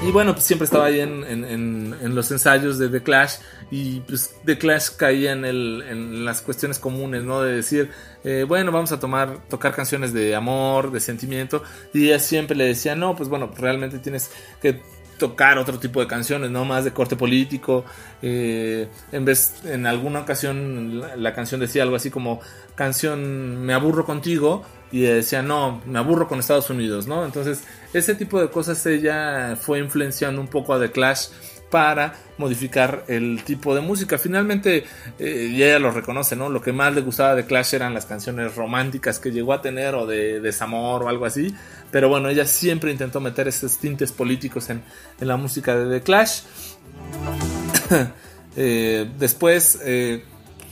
Y 0.00 0.12
bueno, 0.12 0.32
pues 0.32 0.44
siempre 0.44 0.64
estaba 0.64 0.86
ahí 0.86 1.00
en, 1.00 1.24
en, 1.24 1.44
en, 1.44 2.14
los 2.14 2.30
ensayos 2.30 2.78
de 2.78 2.88
The 2.88 3.02
Clash 3.02 3.34
y 3.70 4.00
pues 4.00 4.32
The 4.44 4.56
Clash 4.56 4.90
caía 4.96 5.32
en, 5.32 5.44
el, 5.44 5.84
en 5.88 6.24
las 6.24 6.40
cuestiones 6.40 6.78
comunes, 6.78 7.24
¿no? 7.24 7.42
De 7.42 7.56
decir, 7.56 7.90
eh, 8.22 8.44
bueno, 8.46 8.70
vamos 8.70 8.92
a 8.92 9.00
tomar, 9.00 9.38
tocar 9.48 9.74
canciones 9.74 10.12
de 10.12 10.36
amor, 10.36 10.92
de 10.92 11.00
sentimiento 11.00 11.64
y 11.92 12.06
ella 12.06 12.20
siempre 12.20 12.56
le 12.56 12.64
decía, 12.64 12.94
no, 12.94 13.16
pues 13.16 13.28
bueno, 13.28 13.50
realmente 13.56 13.98
tienes 13.98 14.30
que 14.62 14.80
tocar 15.18 15.58
otro 15.58 15.78
tipo 15.78 16.00
de 16.00 16.06
canciones, 16.06 16.50
no 16.50 16.64
más 16.64 16.84
de 16.84 16.92
corte 16.92 17.16
político. 17.16 17.84
Eh, 18.22 18.88
en 19.12 19.24
vez, 19.24 19.64
en 19.64 19.84
alguna 19.86 20.20
ocasión 20.20 21.02
la, 21.22 21.34
canción 21.34 21.60
decía 21.60 21.82
algo 21.82 21.96
así 21.96 22.10
como 22.10 22.40
canción 22.76 23.66
Me 23.66 23.74
aburro 23.74 24.06
contigo 24.06 24.64
y 24.90 25.00
decía 25.00 25.42
no, 25.42 25.82
me 25.86 25.98
aburro 25.98 26.28
con 26.28 26.38
Estados 26.38 26.70
Unidos, 26.70 27.06
¿no? 27.06 27.24
Entonces 27.24 27.62
ese 27.92 28.14
tipo 28.14 28.40
de 28.40 28.48
cosas 28.48 28.84
ella 28.86 29.56
fue 29.56 29.78
influenciando 29.78 30.40
un 30.40 30.48
poco 30.48 30.74
a 30.74 30.80
The 30.80 30.90
Clash 30.90 31.28
para 31.70 32.14
modificar 32.38 33.04
el 33.08 33.42
tipo 33.44 33.74
de 33.74 33.80
música. 33.80 34.18
Finalmente, 34.18 34.84
eh, 35.18 35.48
y 35.52 35.62
ella 35.62 35.78
lo 35.78 35.90
reconoce, 35.90 36.36
¿no? 36.36 36.48
Lo 36.48 36.62
que 36.62 36.72
más 36.72 36.94
le 36.94 37.00
gustaba 37.02 37.34
de 37.34 37.44
Clash 37.44 37.74
eran 37.74 37.94
las 37.94 38.06
canciones 38.06 38.54
románticas 38.54 39.18
que 39.18 39.30
llegó 39.30 39.52
a 39.52 39.60
tener 39.60 39.94
o 39.94 40.06
de 40.06 40.40
desamor 40.40 41.02
o 41.02 41.08
algo 41.08 41.26
así. 41.26 41.54
Pero 41.90 42.08
bueno, 42.08 42.28
ella 42.28 42.46
siempre 42.46 42.90
intentó 42.90 43.20
meter 43.20 43.48
esos 43.48 43.78
tintes 43.78 44.12
políticos 44.12 44.70
en, 44.70 44.82
la 45.20 45.36
música 45.36 45.76
de 45.76 45.98
The 45.98 46.04
Clash. 46.04 46.40
Eh, 48.60 49.08
después 49.16 49.78
eh, 49.84 50.24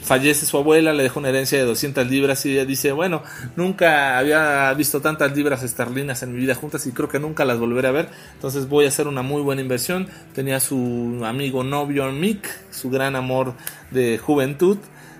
fallece 0.07 0.47
su 0.47 0.57
abuela, 0.57 0.93
le 0.93 1.03
dejó 1.03 1.19
una 1.19 1.31
herencia 1.31 1.59
de 1.59 1.65
200 1.65 2.09
libras 2.09 2.47
y 2.47 2.53
ella 2.53 2.65
dice, 2.65 2.93
bueno, 2.93 3.23
nunca 3.57 4.19
había 4.19 4.73
visto 4.75 5.01
tantas 5.01 5.37
libras 5.37 5.65
esterlinas 5.65 6.23
en 6.23 6.33
mi 6.33 6.39
vida 6.39 6.55
juntas 6.55 6.87
y 6.87 6.93
creo 6.93 7.09
que 7.09 7.19
nunca 7.19 7.45
las 7.45 7.59
volveré 7.59 7.89
a 7.89 7.93
ver, 7.93 8.09
entonces 8.35 8.69
voy 8.69 8.85
a 8.85 8.89
hacer 8.89 9.09
una 9.09 9.23
muy 9.23 9.43
buena 9.43 9.63
inversión. 9.63 10.09
Tenía 10.33 10.61
su 10.61 11.23
amigo 11.25 11.65
novio 11.65 12.11
Mick, 12.13 12.49
su 12.71 12.89
gran 12.89 13.17
amor 13.17 13.55
de 13.91 14.19
juventud, 14.19 14.79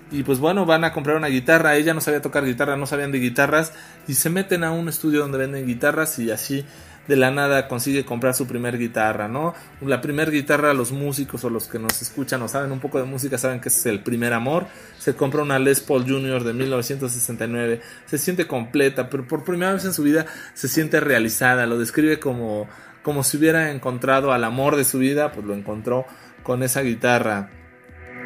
y 0.09 0.23
pues 0.23 0.39
bueno, 0.39 0.65
van 0.65 0.85
a 0.85 0.93
comprar 0.93 1.17
una 1.17 1.27
guitarra. 1.27 1.75
Ella 1.75 1.93
no 1.93 1.99
sabía 1.99 2.21
tocar 2.21 2.45
guitarra, 2.45 2.77
no 2.77 2.85
sabían 2.85 3.11
de 3.11 3.19
guitarras. 3.19 3.73
Y 4.07 4.13
se 4.13 4.29
meten 4.29 4.63
a 4.63 4.71
un 4.71 4.87
estudio 4.87 5.19
donde 5.19 5.37
venden 5.37 5.67
guitarras 5.67 6.17
y 6.19 6.31
así 6.31 6.63
de 7.07 7.15
la 7.15 7.31
nada 7.31 7.67
consigue 7.67 8.05
comprar 8.05 8.33
su 8.33 8.47
primer 8.47 8.77
guitarra, 8.77 9.27
¿no? 9.27 9.53
La 9.81 10.01
primer 10.01 10.31
guitarra, 10.31 10.73
los 10.73 10.91
músicos 10.91 11.43
o 11.43 11.49
los 11.49 11.67
que 11.67 11.79
nos 11.79 12.01
escuchan 12.01 12.41
o 12.41 12.47
saben 12.47 12.71
un 12.71 12.79
poco 12.79 12.99
de 12.99 13.05
música 13.05 13.37
saben 13.37 13.61
que 13.61 13.69
es 13.69 13.85
el 13.85 14.01
primer 14.01 14.33
amor. 14.33 14.67
Se 14.97 15.15
compra 15.15 15.41
una 15.41 15.59
Les 15.59 15.79
Paul 15.79 16.03
Jr. 16.03 16.43
de 16.43 16.53
1969. 16.53 17.81
Se 18.05 18.17
siente 18.17 18.45
completa, 18.47 19.09
pero 19.09 19.27
por 19.27 19.43
primera 19.43 19.73
vez 19.73 19.85
en 19.85 19.93
su 19.93 20.03
vida 20.03 20.25
se 20.53 20.67
siente 20.67 20.99
realizada. 20.99 21.65
Lo 21.65 21.79
describe 21.79 22.19
como, 22.19 22.67
como 23.03 23.23
si 23.23 23.37
hubiera 23.37 23.71
encontrado 23.71 24.33
al 24.33 24.43
amor 24.43 24.75
de 24.75 24.83
su 24.83 24.99
vida, 24.99 25.31
pues 25.31 25.45
lo 25.45 25.53
encontró 25.53 26.05
con 26.43 26.61
esa 26.63 26.81
guitarra. 26.81 27.49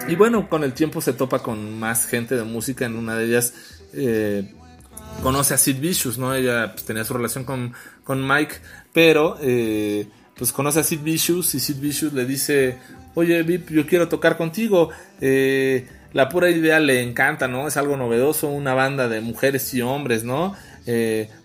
Y 0.07 0.15
bueno, 0.15 0.49
con 0.49 0.63
el 0.63 0.73
tiempo 0.73 1.01
se 1.01 1.13
topa 1.13 1.39
con 1.39 1.79
más 1.79 2.07
gente 2.07 2.35
de 2.35 2.43
música. 2.43 2.85
En 2.85 2.95
una 2.95 3.15
de 3.15 3.25
ellas 3.25 3.53
eh, 3.93 4.55
conoce 5.21 5.53
a 5.53 5.57
Sid 5.57 5.79
Vicious, 5.79 6.17
¿no? 6.17 6.33
Ella 6.33 6.71
pues, 6.73 6.85
tenía 6.85 7.03
su 7.03 7.13
relación 7.13 7.43
con, 7.43 7.73
con 8.03 8.27
Mike, 8.27 8.55
pero 8.93 9.37
eh, 9.41 10.07
pues 10.35 10.51
conoce 10.51 10.79
a 10.79 10.83
Sid 10.83 11.01
Vicious 11.01 11.55
y 11.55 11.59
Sid 11.59 11.77
Vicious 11.77 12.13
le 12.13 12.25
dice, 12.25 12.77
oye 13.15 13.41
Vip, 13.43 13.69
yo 13.69 13.85
quiero 13.85 14.07
tocar 14.07 14.37
contigo. 14.37 14.89
Eh, 15.19 15.87
la 16.13 16.27
pura 16.27 16.49
idea 16.49 16.79
le 16.79 17.01
encanta, 17.01 17.47
¿no? 17.47 17.67
Es 17.67 17.77
algo 17.77 17.95
novedoso, 17.95 18.49
una 18.49 18.73
banda 18.73 19.07
de 19.07 19.21
mujeres 19.21 19.73
y 19.73 19.81
hombres, 19.81 20.23
¿no? 20.23 20.55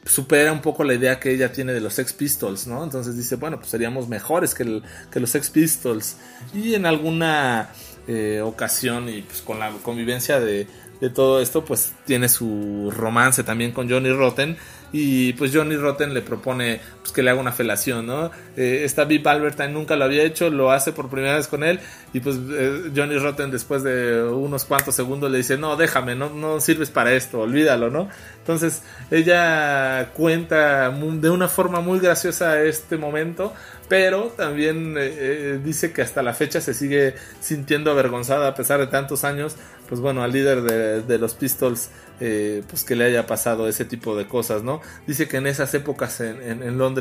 supera 0.06 0.50
un 0.50 0.62
poco 0.62 0.82
la 0.82 0.94
idea 0.94 1.20
que 1.20 1.30
ella 1.30 1.52
tiene 1.52 1.74
de 1.74 1.80
los 1.80 1.92
Sex 1.92 2.14
Pistols, 2.14 2.66
¿no? 2.66 2.82
Entonces 2.82 3.18
dice, 3.18 3.36
bueno, 3.36 3.58
pues 3.58 3.68
seríamos 3.68 4.08
mejores 4.08 4.54
que, 4.54 4.80
que 5.10 5.20
los 5.20 5.28
Sex 5.28 5.50
Pistols. 5.50 6.16
Y 6.54 6.74
en 6.74 6.86
alguna 6.86 7.68
eh, 8.08 8.40
ocasión 8.40 9.08
y 9.08 9.22
pues 9.22 9.40
con 9.40 9.58
la 9.58 9.72
convivencia 9.82 10.38
de, 10.38 10.68
de 11.00 11.10
todo 11.10 11.40
esto, 11.40 11.64
pues 11.64 11.94
tiene 12.04 12.28
su 12.28 12.92
romance 12.94 13.44
también 13.44 13.72
con 13.72 13.88
Johnny 13.88 14.10
Rotten. 14.10 14.56
Y 14.92 15.32
pues 15.34 15.50
Johnny 15.54 15.76
Rotten 15.76 16.14
le 16.14 16.22
propone 16.22 16.80
pues, 17.06 17.14
que 17.14 17.22
le 17.22 17.30
haga 17.30 17.40
una 17.40 17.52
felación, 17.52 18.06
¿no? 18.06 18.32
Eh, 18.56 18.82
esta 18.84 19.04
Vip 19.04 19.24
Albertine 19.26 19.68
nunca 19.68 19.94
lo 19.94 20.04
había 20.04 20.24
hecho, 20.24 20.50
lo 20.50 20.72
hace 20.72 20.92
por 20.92 21.08
primera 21.08 21.36
vez 21.36 21.46
con 21.46 21.62
él 21.62 21.78
y 22.12 22.18
pues 22.18 22.36
eh, 22.50 22.90
Johnny 22.94 23.16
Rotten 23.16 23.52
después 23.52 23.84
de 23.84 24.24
unos 24.24 24.64
cuantos 24.64 24.96
segundos 24.96 25.30
le 25.30 25.38
dice, 25.38 25.56
no, 25.56 25.76
déjame, 25.76 26.16
no, 26.16 26.30
no 26.30 26.58
sirves 26.60 26.90
para 26.90 27.12
esto, 27.12 27.40
olvídalo, 27.40 27.90
¿no? 27.90 28.08
Entonces 28.38 28.82
ella 29.12 30.10
cuenta 30.14 30.90
de 30.90 31.30
una 31.30 31.46
forma 31.46 31.80
muy 31.80 32.00
graciosa 32.00 32.60
este 32.62 32.96
momento, 32.96 33.54
pero 33.88 34.32
también 34.36 34.96
eh, 34.98 35.60
dice 35.62 35.92
que 35.92 36.02
hasta 36.02 36.24
la 36.24 36.34
fecha 36.34 36.60
se 36.60 36.74
sigue 36.74 37.14
sintiendo 37.38 37.92
avergonzada 37.92 38.48
a 38.48 38.54
pesar 38.56 38.80
de 38.80 38.88
tantos 38.88 39.22
años, 39.22 39.54
pues 39.88 40.00
bueno, 40.00 40.24
al 40.24 40.32
líder 40.32 40.62
de, 40.62 41.02
de 41.02 41.18
los 41.18 41.34
Pistols 41.34 41.88
eh, 42.18 42.62
pues 42.66 42.82
que 42.82 42.96
le 42.96 43.04
haya 43.04 43.26
pasado 43.26 43.68
ese 43.68 43.84
tipo 43.84 44.16
de 44.16 44.26
cosas, 44.26 44.62
¿no? 44.62 44.80
Dice 45.06 45.28
que 45.28 45.36
en 45.36 45.46
esas 45.46 45.74
épocas 45.74 46.22
en, 46.22 46.78
Londres 46.78 46.95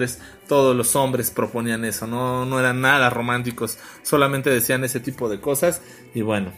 todos 0.48 0.75
los 0.75 0.96
hombres 0.96 1.32
proponían 1.32 1.86
eso, 1.86 2.08
¿no? 2.08 2.46
no 2.46 2.60
eran 2.60 2.82
nada 2.82 3.10
románticos, 3.10 3.78
solamente 4.04 4.50
decían 4.50 4.84
ese 4.84 5.00
tipo 5.00 5.30
de 5.30 5.40
cosas 5.40 5.82
y 6.14 6.22
bueno, 6.22 6.52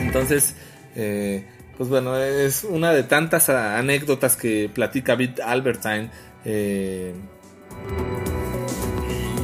entonces, 0.00 0.54
eh, 0.94 1.46
pues 1.76 1.88
bueno, 1.88 2.16
es 2.16 2.64
una 2.64 2.92
de 2.92 3.02
tantas 3.04 3.48
anécdotas 3.48 4.36
que 4.36 4.70
platica 4.72 5.14
Bit 5.14 5.40
Albertine. 5.40 6.10
Eh, 6.44 7.14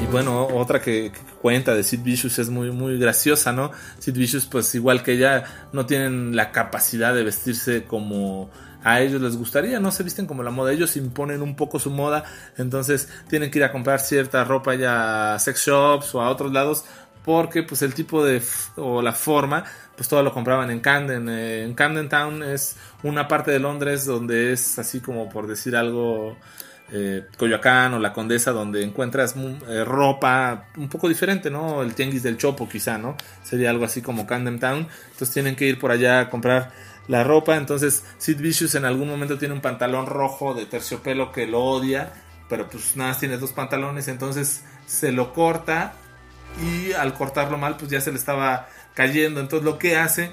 y 0.03 0.07
bueno, 0.13 0.47
otra 0.47 0.81
que, 0.81 1.13
cuenta 1.41 1.75
de 1.75 1.83
Sid 1.83 2.03
Vicious 2.03 2.39
es 2.39 2.51
muy, 2.51 2.71
muy 2.73 2.99
graciosa, 2.99 3.53
¿no? 3.53 3.71
Sid 3.99 4.15
Vicious, 4.15 4.47
pues 4.47 4.75
igual 4.75 5.03
que 5.03 5.13
ella, 5.13 5.45
no 5.73 5.87
tienen 5.87 6.35
la 6.35 6.51
capacidad 6.51 7.15
de 7.15 7.23
vestirse 7.23 7.85
como 7.85 8.51
a 8.87 9.01
ellos 9.01 9.21
les 9.21 9.37
gustaría, 9.37 9.81
no 9.81 9.91
se 9.91 10.05
visten 10.05 10.27
como 10.27 10.45
la 10.45 10.53
moda, 10.53 10.73
ellos 10.73 10.97
imponen 10.97 11.43
un 11.43 11.57
poco 11.57 11.81
su 11.81 11.91
moda, 11.91 12.23
entonces 12.57 13.09
tienen 13.29 13.51
que 13.51 13.59
ir 13.59 13.65
a 13.65 13.73
comprar 13.73 13.99
cierta 13.99 14.45
ropa 14.45 14.77
ya 14.77 15.35
a 15.35 15.39
sex 15.41 15.67
shops 15.67 16.15
o 16.15 16.21
a 16.21 16.31
otros 16.31 16.53
lados 16.53 16.85
porque 17.25 17.65
pues 17.65 17.83
el 17.83 17.95
tipo 17.95 18.25
de 18.25 18.41
o 18.77 19.03
la 19.03 19.13
forma 19.13 19.65
pues 19.97 20.09
todo 20.09 20.23
lo 20.23 20.33
compraban 20.33 20.71
en 20.71 20.79
Camden 20.79 21.29
eh, 21.29 21.65
en 21.65 21.75
Camden 21.75 22.09
Town 22.09 22.45
es 22.45 22.77
una 23.03 23.27
parte 23.27 23.51
de 23.51 23.59
Londres 23.59 24.07
donde 24.07 24.53
es 24.53 24.79
así 24.79 25.01
como 25.01 25.29
por 25.29 25.49
decir 25.49 25.75
algo 25.75 26.37
eh, 26.93 27.25
Coyoacán 27.37 27.95
o 27.95 27.99
la 27.99 28.13
Condesa 28.13 28.53
donde 28.53 28.85
encuentras 28.85 29.35
eh, 29.69 29.85
ropa 29.85 30.69
un 30.77 30.89
poco 30.89 31.09
diferente, 31.09 31.51
¿no? 31.51 31.83
El 31.83 31.95
Tianguis 31.95 32.23
del 32.23 32.37
Chopo 32.37 32.69
quizá, 32.69 32.97
¿no? 32.97 33.17
Sería 33.43 33.71
algo 33.71 33.85
así 33.85 34.03
como 34.03 34.25
Camden 34.25 34.61
Town. 34.61 34.87
Entonces 35.11 35.33
tienen 35.33 35.57
que 35.57 35.67
ir 35.67 35.81
por 35.81 35.91
allá 35.91 36.21
a 36.21 36.31
comprar 36.31 36.71
la 37.09 37.25
ropa. 37.25 37.57
Entonces 37.57 38.05
Sid 38.19 38.39
Vicious 38.39 38.75
en 38.75 38.85
algún 38.85 39.09
momento 39.09 39.39
tiene 39.39 39.55
un 39.55 39.61
pantalón 39.61 40.07
rojo 40.07 40.55
de 40.55 40.67
terciopelo 40.67 41.33
que 41.33 41.47
lo 41.47 41.63
odia, 41.63 42.13
pero 42.49 42.69
pues 42.69 42.97
nada, 42.97 43.19
tiene 43.19 43.39
dos 43.39 43.53
pantalones, 43.53 44.09
entonces 44.09 44.63
se 44.87 45.13
lo 45.13 45.33
corta 45.33 45.95
y 46.63 46.93
al 46.93 47.15
cortarlo 47.15 47.59
mal 47.59 47.77
pues 47.77 47.91
ya 47.91 48.01
se 48.01 48.11
le 48.11 48.19
estaba 48.19 48.69
cayendo. 48.95 49.41
Entonces 49.41 49.65
lo 49.65 49.79
que 49.79 49.97
hace, 49.97 50.31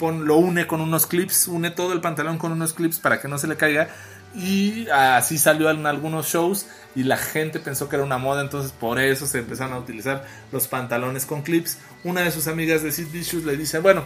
lo 0.00 0.36
une 0.36 0.66
con 0.66 0.80
unos 0.80 1.06
clips, 1.06 1.48
une 1.48 1.70
todo 1.70 1.92
el 1.92 2.00
pantalón 2.00 2.38
con 2.38 2.52
unos 2.52 2.72
clips 2.72 2.98
para 2.98 3.20
que 3.20 3.28
no 3.28 3.38
se 3.38 3.46
le 3.46 3.56
caiga 3.56 3.88
y 4.34 4.86
así 4.90 5.38
salió 5.38 5.70
en 5.70 5.86
algunos 5.86 6.28
shows 6.28 6.66
y 6.94 7.04
la 7.04 7.16
gente 7.16 7.58
pensó 7.58 7.88
que 7.88 7.96
era 7.96 8.04
una 8.04 8.18
moda, 8.18 8.42
entonces 8.42 8.72
por 8.72 8.98
eso 8.98 9.26
se 9.26 9.38
empezaron 9.38 9.72
a 9.72 9.78
utilizar 9.78 10.26
los 10.52 10.68
pantalones 10.68 11.24
con 11.24 11.42
clips. 11.42 11.78
Una 12.04 12.22
de 12.22 12.30
sus 12.30 12.46
amigas 12.46 12.82
de 12.82 12.92
Sid 12.92 13.10
Vicious 13.10 13.44
le 13.44 13.56
dice, 13.56 13.78
bueno, 13.78 14.04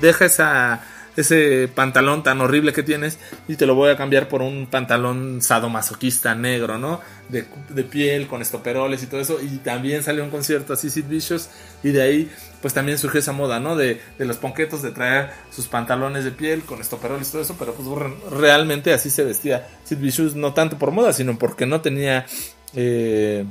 deja 0.00 0.24
esa 0.24 0.80
ese 1.16 1.68
pantalón 1.74 2.22
tan 2.22 2.40
horrible 2.40 2.72
que 2.72 2.82
tienes 2.82 3.18
y 3.48 3.56
te 3.56 3.66
lo 3.66 3.74
voy 3.74 3.90
a 3.90 3.96
cambiar 3.96 4.28
por 4.28 4.42
un 4.42 4.66
pantalón 4.66 5.42
sadomasoquista 5.42 6.34
negro, 6.34 6.78
¿no? 6.78 7.00
De, 7.28 7.44
piel, 7.84 8.26
con 8.26 8.42
estoperoles 8.42 9.02
y 9.02 9.06
todo 9.06 9.20
eso. 9.20 9.38
Y 9.40 9.58
también 9.58 10.02
salió 10.02 10.24
un 10.24 10.30
concierto 10.30 10.72
así, 10.72 10.90
Sid 10.90 11.06
Vicious, 11.06 11.50
y 11.82 11.90
de 11.90 12.02
ahí 12.02 12.30
pues 12.60 12.74
también 12.74 12.98
surgió 12.98 13.20
esa 13.20 13.32
moda, 13.32 13.60
¿no? 13.60 13.76
De, 13.76 14.00
los 14.18 14.36
ponquetos, 14.36 14.82
de 14.82 14.90
traer 14.90 15.30
sus 15.50 15.66
pantalones 15.66 16.24
de 16.24 16.30
piel 16.30 16.62
con 16.62 16.80
estoperoles 16.80 17.28
y 17.28 17.32
todo 17.32 17.42
eso, 17.42 17.56
pero 17.58 17.74
pues 17.74 17.88
realmente 18.30 18.92
así 18.92 19.10
se 19.10 19.24
vestía 19.24 19.66
Sid 19.84 19.98
Vicious, 19.98 20.34
no 20.34 20.52
tanto 20.52 20.78
por 20.78 20.90
moda, 20.90 21.12
sino 21.12 21.38
porque 21.38 21.66
no 21.66 21.80
tenía... 21.80 22.26
Eh, 22.74 23.44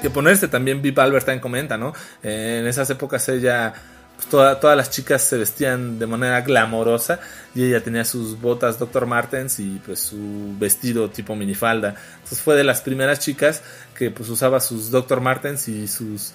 que 0.00 0.10
ponerse 0.10 0.48
también 0.48 0.82
Vip 0.82 0.98
Albertine 0.98 1.40
comenta, 1.40 1.78
¿no? 1.78 1.92
en 2.24 2.66
esas 2.66 2.90
épocas 2.90 3.28
ella 3.28 3.72
todas 4.30 4.76
las 4.76 4.90
chicas 4.90 5.22
se 5.22 5.36
vestían 5.36 5.98
de 5.98 6.06
manera 6.06 6.40
glamorosa 6.40 7.20
y 7.54 7.64
ella 7.64 7.82
tenía 7.82 8.04
sus 8.04 8.40
botas 8.40 8.78
Dr. 8.78 9.06
Martens 9.06 9.60
y 9.60 9.80
pues 9.84 10.00
su 10.00 10.54
vestido 10.58 11.10
tipo 11.10 11.36
minifalda. 11.36 11.94
Entonces 12.14 12.40
fue 12.40 12.56
de 12.56 12.64
las 12.64 12.80
primeras 12.80 13.20
chicas 13.20 13.62
que 13.94 14.10
pues 14.10 14.28
usaba 14.28 14.60
sus 14.60 14.90
Dr. 14.90 15.20
Martens 15.20 15.68
y 15.68 15.86
sus 15.86 16.32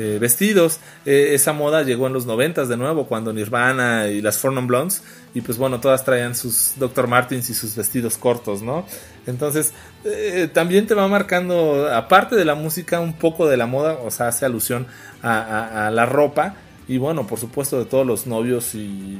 eh, 0.00 0.18
vestidos. 0.20 0.78
Eh, 1.06 1.30
esa 1.34 1.52
moda 1.52 1.82
llegó 1.82 2.06
en 2.06 2.12
los 2.12 2.24
noventas 2.24 2.68
de 2.68 2.76
nuevo, 2.76 3.08
cuando 3.08 3.32
Nirvana 3.32 4.06
y 4.06 4.22
las 4.22 4.38
Four 4.38 4.64
Blondes, 4.64 5.02
y 5.34 5.40
pues 5.40 5.58
bueno, 5.58 5.80
todas 5.80 6.04
traían 6.04 6.36
sus 6.36 6.74
Dr. 6.76 7.08
Martins 7.08 7.50
y 7.50 7.54
sus 7.54 7.74
vestidos 7.74 8.16
cortos, 8.16 8.62
¿no? 8.62 8.86
Entonces, 9.26 9.72
eh, 10.04 10.48
también 10.52 10.86
te 10.86 10.94
va 10.94 11.08
marcando, 11.08 11.88
aparte 11.92 12.36
de 12.36 12.44
la 12.44 12.54
música, 12.54 13.00
un 13.00 13.14
poco 13.14 13.48
de 13.48 13.56
la 13.56 13.66
moda, 13.66 13.94
o 13.94 14.12
sea, 14.12 14.28
hace 14.28 14.46
alusión 14.46 14.86
a, 15.20 15.90
la 15.92 16.06
ropa, 16.06 16.54
y 16.88 16.98
bueno, 16.98 17.26
por 17.26 17.38
supuesto, 17.38 17.78
de 17.78 17.84
todos 17.84 18.06
los 18.06 18.26
novios 18.26 18.74
y 18.74 19.18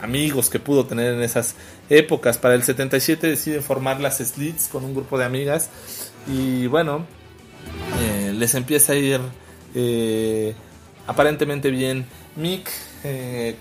amigos 0.00 0.48
que 0.48 0.58
pudo 0.58 0.86
tener 0.86 1.14
en 1.14 1.22
esas 1.22 1.54
épocas. 1.88 2.38
Para 2.38 2.54
el 2.54 2.62
77 2.62 3.26
decide 3.26 3.60
formar 3.60 4.00
las 4.00 4.18
Slits 4.18 4.68
con 4.68 4.84
un 4.84 4.94
grupo 4.94 5.18
de 5.18 5.26
amigas 5.26 5.70
y 6.26 6.66
bueno, 6.66 7.06
les 8.40 8.54
empieza 8.54 8.94
a 8.94 8.96
ir 8.96 9.20
eh, 9.74 10.54
aparentemente 11.06 11.70
bien. 11.70 12.06
Mick 12.36 12.70
eh, 13.04 13.56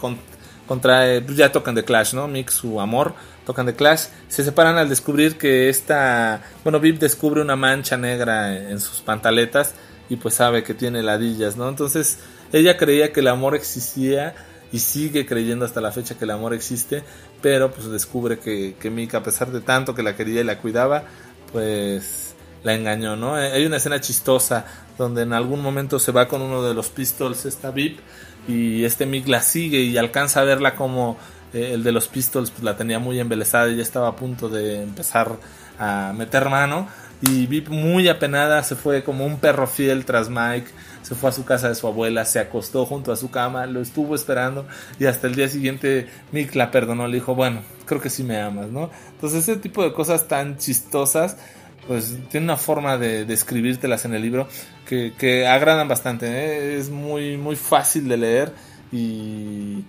contra, 0.67 1.21
pues 1.25 1.37
ya 1.37 1.51
tocan 1.51 1.75
de 1.75 1.83
Clash, 1.83 2.13
¿no? 2.13 2.27
Mick, 2.27 2.49
su 2.49 2.79
amor, 2.79 3.13
tocan 3.45 3.65
de 3.65 3.75
Clash. 3.75 4.05
Se 4.29 4.43
separan 4.43 4.77
al 4.77 4.87
descubrir 4.87 5.37
que 5.37 5.69
esta, 5.69 6.41
bueno, 6.63 6.79
Vip 6.79 6.99
descubre 6.99 7.41
una 7.41 7.55
mancha 7.55 7.97
negra 7.97 8.55
en 8.57 8.79
sus 8.79 9.01
pantaletas 9.01 9.73
y 10.09 10.15
pues 10.15 10.35
sabe 10.35 10.63
que 10.63 10.73
tiene 10.73 11.03
ladillas, 11.03 11.57
¿no? 11.57 11.67
Entonces 11.67 12.19
ella 12.53 12.77
creía 12.77 13.11
que 13.11 13.19
el 13.19 13.27
amor 13.27 13.55
existía 13.55 14.35
y 14.71 14.79
sigue 14.79 15.25
creyendo 15.25 15.65
hasta 15.65 15.81
la 15.81 15.91
fecha 15.91 16.15
que 16.17 16.25
el 16.25 16.31
amor 16.31 16.53
existe, 16.53 17.03
pero 17.41 17.71
pues 17.71 17.87
descubre 17.87 18.39
que, 18.39 18.75
que 18.79 18.89
Mick, 18.89 19.15
a 19.15 19.23
pesar 19.23 19.51
de 19.51 19.61
tanto 19.61 19.95
que 19.95 20.03
la 20.03 20.15
quería 20.15 20.41
y 20.41 20.43
la 20.43 20.59
cuidaba, 20.59 21.03
pues 21.51 22.35
la 22.63 22.73
engañó, 22.73 23.15
¿no? 23.15 23.35
Hay 23.35 23.65
una 23.65 23.77
escena 23.77 24.01
chistosa 24.01 24.65
donde 24.97 25.21
en 25.23 25.33
algún 25.33 25.61
momento 25.61 25.97
se 25.97 26.11
va 26.11 26.27
con 26.27 26.41
uno 26.41 26.61
de 26.61 26.73
los 26.73 26.89
pistols, 26.89 27.45
esta 27.45 27.71
VIP, 27.71 27.99
y 28.47 28.83
este 28.83 29.05
Mick 29.05 29.27
la 29.27 29.41
sigue 29.41 29.79
y 29.79 29.97
alcanza 29.97 30.41
a 30.41 30.43
verla 30.43 30.75
como 30.75 31.17
eh, 31.53 31.71
el 31.73 31.83
de 31.83 31.91
los 31.91 32.07
pistols 32.07 32.51
pues, 32.51 32.63
la 32.63 32.75
tenía 32.75 32.99
muy 32.99 33.19
embelesada 33.19 33.69
y 33.69 33.77
ya 33.77 33.83
estaba 33.83 34.09
a 34.09 34.15
punto 34.15 34.49
de 34.49 34.83
empezar 34.83 35.37
a 35.77 36.13
meter 36.15 36.49
mano. 36.49 36.87
Y 37.21 37.47
VIP 37.47 37.69
muy 37.69 38.07
apenada 38.07 38.63
se 38.63 38.75
fue 38.75 39.03
como 39.03 39.25
un 39.25 39.39
perro 39.39 39.67
fiel 39.67 40.05
tras 40.05 40.29
Mike, 40.29 40.67
se 41.01 41.15
fue 41.15 41.29
a 41.29 41.33
su 41.33 41.43
casa 41.43 41.67
de 41.67 41.75
su 41.75 41.85
abuela, 41.85 42.23
se 42.23 42.39
acostó 42.39 42.85
junto 42.85 43.11
a 43.11 43.17
su 43.17 43.29
cama, 43.29 43.65
lo 43.65 43.81
estuvo 43.81 44.15
esperando 44.15 44.65
y 44.99 45.05
hasta 45.05 45.27
el 45.27 45.35
día 45.35 45.49
siguiente 45.49 46.07
Mick 46.31 46.55
la 46.55 46.71
perdonó, 46.71 47.07
le 47.07 47.15
dijo, 47.15 47.35
bueno, 47.35 47.61
creo 47.85 47.99
que 47.99 48.09
sí 48.09 48.23
me 48.23 48.39
amas, 48.39 48.69
¿no? 48.69 48.89
Entonces 49.11 49.49
ese 49.49 49.57
tipo 49.57 49.83
de 49.83 49.91
cosas 49.91 50.27
tan 50.29 50.57
chistosas 50.57 51.35
pues 51.89 52.15
tiene 52.29 52.45
una 52.45 52.57
forma 52.57 52.97
de 52.97 53.25
describírtelas 53.25 54.05
en 54.05 54.13
el 54.13 54.21
libro 54.21 54.47
que, 54.85 55.13
que 55.17 55.47
agradan 55.47 55.87
bastante. 55.87 56.27
¿eh? 56.27 56.77
Es 56.77 56.89
muy, 56.89 57.35
muy 57.35 57.55
fácil 57.55 58.07
de 58.07 58.17
leer 58.17 58.53
y, 58.91 59.83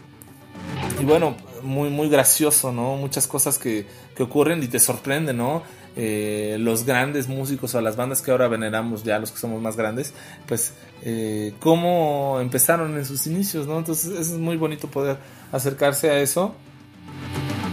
y 0.98 1.04
bueno, 1.04 1.36
muy, 1.62 1.90
muy 1.90 2.08
gracioso, 2.08 2.72
¿no? 2.72 2.96
Muchas 2.96 3.26
cosas 3.26 3.58
que, 3.58 3.86
que 4.16 4.22
ocurren 4.22 4.62
y 4.62 4.68
te 4.68 4.78
sorprenden, 4.78 5.36
¿no? 5.36 5.62
Eh, 5.96 6.56
los 6.60 6.84
grandes 6.84 7.28
músicos 7.28 7.74
o 7.74 7.80
las 7.80 7.96
bandas 7.96 8.22
que 8.22 8.30
ahora 8.30 8.46
veneramos 8.46 9.02
ya, 9.02 9.18
los 9.18 9.32
que 9.32 9.38
somos 9.38 9.60
más 9.60 9.76
grandes, 9.76 10.14
pues 10.46 10.74
eh, 11.02 11.52
cómo 11.58 12.38
empezaron 12.40 12.96
en 12.96 13.04
sus 13.04 13.26
inicios, 13.26 13.66
¿no? 13.66 13.78
Entonces 13.78 14.18
es 14.18 14.30
muy 14.38 14.56
bonito 14.56 14.88
poder 14.88 15.16
acercarse 15.50 16.10
a 16.10 16.20
eso. 16.20 16.54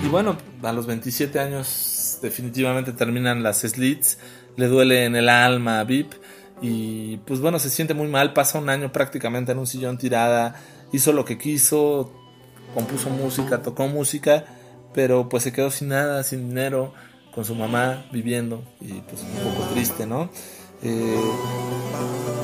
Y 0.03 0.07
bueno, 0.07 0.37
a 0.63 0.73
los 0.73 0.87
27 0.87 1.39
años 1.39 2.19
definitivamente 2.21 2.91
terminan 2.91 3.43
las 3.43 3.61
slits, 3.61 4.17
le 4.55 4.67
duele 4.67 5.05
en 5.05 5.15
el 5.15 5.29
alma 5.29 5.79
a 5.79 5.83
Vip 5.83 6.13
y 6.61 7.17
pues 7.17 7.39
bueno, 7.39 7.59
se 7.59 7.69
siente 7.69 7.93
muy 7.93 8.07
mal, 8.07 8.33
pasa 8.33 8.57
un 8.57 8.69
año 8.69 8.91
prácticamente 8.91 9.51
en 9.51 9.59
un 9.59 9.67
sillón 9.67 9.97
tirada, 9.97 10.55
hizo 10.91 11.13
lo 11.13 11.23
que 11.25 11.37
quiso, 11.37 12.11
compuso 12.73 13.09
música, 13.09 13.61
tocó 13.61 13.87
música, 13.87 14.45
pero 14.93 15.29
pues 15.29 15.43
se 15.43 15.51
quedó 15.51 15.69
sin 15.69 15.89
nada, 15.89 16.23
sin 16.23 16.49
dinero, 16.49 16.93
con 17.37 17.45
su 17.45 17.53
mamá 17.53 18.03
viviendo 18.11 18.63
y 18.81 18.93
pues 18.93 19.21
un 19.21 19.51
poco 19.53 19.69
triste, 19.71 20.07
¿no? 20.07 20.27
Eh, 20.81 21.31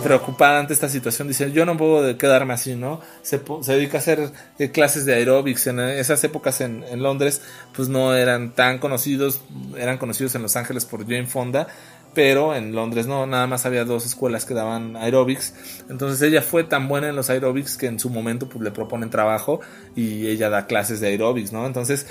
preocupada 0.03 0.60
ante 0.60 0.73
esta 0.73 0.88
situación, 0.88 1.27
dice, 1.27 1.51
yo 1.51 1.65
no 1.65 1.75
puedo 1.77 2.15
quedarme 2.15 2.53
así, 2.53 2.75
¿no? 2.75 3.01
Se, 3.23 3.41
dedica 3.65 3.97
a 3.97 4.01
hacer 4.01 4.32
eh, 4.60 4.69
clases 4.69 5.06
de 5.06 5.15
aeróbics. 5.15 5.65
En 5.65 5.79
esas 5.79 6.23
épocas 6.23 6.62
en, 6.62 6.84
Londres, 7.01 7.41
pues 7.75 7.89
no 7.89 8.13
eran 8.13 8.51
tan 8.51 8.77
conocidos, 8.77 9.41
eran 9.79 9.97
conocidos 9.97 10.36
en 10.36 10.43
Los 10.43 10.56
Ángeles 10.58 10.86
por 10.86 11.01
Jane 11.08 11.25
Fonda, 11.25 11.65
pero 12.13 12.53
en 12.53 12.75
Londres 12.75 13.08
no, 13.08 13.25
nada 13.25 13.47
más 13.47 13.65
había 13.65 13.86
dos 13.86 14.06
escuelas 14.06 14.45
que 14.45 14.53
daban 14.53 14.95
aeróbics. 14.95 15.56
Entonces 15.89 16.21
ella 16.21 16.43
fue 16.43 16.65
tan 16.65 16.88
buena 16.88 17.10
en 17.10 17.15
los 17.15 17.32
aeróbics 17.32 17.77
que 17.77 17.88
en 17.88 17.99
su 17.99 18.12
momento 18.12 18.47
pues 18.47 18.63
le 18.63 18.69
proponen 18.69 19.10
trabajo 19.10 19.60
y 19.95 20.27
ella 20.27 20.51
da 20.51 20.67
clases 20.67 20.99
de 20.99 21.08
aeróbics, 21.08 21.51
¿no? 21.51 21.65
Entonces, 21.65 22.06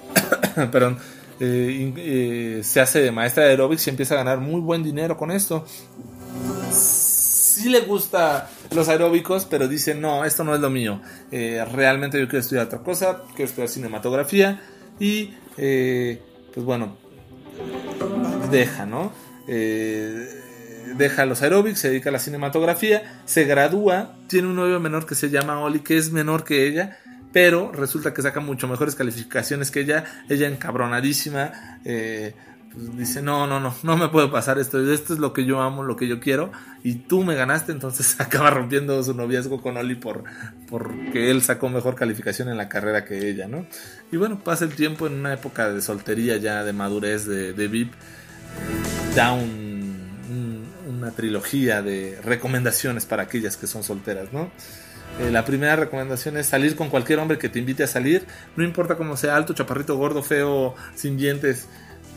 perdón, 0.70 0.98
eh, 1.40 1.92
eh, 1.96 2.60
se 2.64 2.80
hace 2.80 3.00
de 3.00 3.12
maestra 3.12 3.44
de 3.44 3.50
aeróbics 3.50 3.86
y 3.86 3.90
empieza 3.90 4.14
a 4.14 4.18
ganar 4.18 4.40
muy 4.40 4.60
buen 4.60 4.82
dinero 4.82 5.16
con 5.16 5.30
esto 5.30 5.64
sí 6.70 7.68
le 7.68 7.80
gusta 7.80 8.50
los 8.70 8.88
aeróbicos, 8.88 9.44
pero 9.44 9.66
dice, 9.66 9.94
no, 9.94 10.24
esto 10.24 10.44
no 10.44 10.54
es 10.54 10.60
lo 10.60 10.70
mío. 10.70 11.00
Eh, 11.32 11.64
realmente 11.72 12.18
yo 12.20 12.28
quiero 12.28 12.40
estudiar 12.40 12.66
otra 12.66 12.78
cosa, 12.78 13.22
quiero 13.34 13.48
estudiar 13.48 13.68
cinematografía 13.68 14.60
y, 15.00 15.34
pues 15.56 16.64
bueno, 16.64 16.96
deja, 18.52 18.86
¿no? 18.86 19.12
Deja 20.96 21.26
los 21.26 21.42
aeróbics, 21.42 21.80
se 21.80 21.88
dedica 21.88 22.10
a 22.10 22.12
la 22.12 22.20
cinematografía, 22.20 23.22
se 23.24 23.42
gradúa, 23.44 24.14
tiene 24.28 24.46
un 24.46 24.54
novio 24.54 24.78
menor 24.78 25.04
que 25.04 25.16
se 25.16 25.28
llama 25.28 25.60
Oli, 25.60 25.80
que 25.80 25.96
es 25.96 26.12
menor 26.12 26.44
que 26.44 26.68
ella, 26.68 26.98
pero 27.32 27.72
resulta 27.72 28.14
que 28.14 28.22
saca 28.22 28.40
mucho 28.40 28.68
mejores 28.68 28.94
calificaciones 28.94 29.70
que 29.70 29.80
ella, 29.80 30.04
ella 30.28 30.48
encabronadísima, 30.48 31.80
eh, 31.84 32.34
pues, 32.72 32.96
dice, 32.96 33.22
no, 33.22 33.46
no, 33.46 33.60
no, 33.60 33.74
no 33.82 33.96
me 33.96 34.08
puede 34.08 34.28
pasar 34.28 34.58
esto, 34.58 34.80
esto 34.92 35.12
es 35.12 35.18
lo 35.18 35.32
que 35.32 35.44
yo 35.44 35.60
amo, 35.60 35.82
lo 35.82 35.96
que 35.96 36.06
yo 36.06 36.20
quiero, 36.20 36.52
y 36.82 36.94
tú 36.94 37.24
me 37.24 37.34
ganaste, 37.34 37.72
entonces 37.72 38.16
acaba 38.20 38.50
rompiendo 38.50 39.02
su 39.02 39.14
noviazgo 39.14 39.60
con 39.60 39.76
Oli 39.76 39.94
por 39.94 40.24
porque 40.68 41.30
él 41.30 41.42
sacó 41.42 41.68
mejor 41.68 41.94
calificación 41.94 42.48
en 42.48 42.56
la 42.56 42.68
carrera 42.68 43.04
que 43.04 43.28
ella, 43.28 43.48
¿no? 43.48 43.66
Y 44.12 44.16
bueno, 44.16 44.38
pasa 44.42 44.64
el 44.64 44.74
tiempo 44.74 45.06
en 45.06 45.14
una 45.14 45.32
época 45.32 45.70
de 45.70 45.80
soltería 45.82 46.36
ya, 46.36 46.64
de 46.64 46.72
madurez 46.72 47.26
de, 47.26 47.52
de 47.52 47.68
VIP, 47.68 47.92
da 49.14 49.32
una 49.32 51.10
trilogía 51.12 51.82
de 51.82 52.18
recomendaciones 52.22 53.06
para 53.06 53.24
aquellas 53.24 53.56
que 53.56 53.66
son 53.66 53.82
solteras, 53.82 54.32
¿no? 54.32 54.50
Eh, 55.20 55.30
la 55.30 55.44
primera 55.44 55.76
recomendación 55.76 56.36
es 56.36 56.46
salir 56.46 56.76
con 56.76 56.90
cualquier 56.90 57.18
hombre 57.18 57.38
que 57.38 57.48
te 57.48 57.58
invite 57.58 57.82
a 57.82 57.86
salir, 57.88 58.26
no 58.56 58.64
importa 58.64 58.96
cómo 58.96 59.16
sea 59.16 59.36
alto, 59.36 59.52
chaparrito, 59.52 59.96
gordo, 59.96 60.22
feo, 60.22 60.74
sin 60.94 61.16
dientes, 61.16 61.66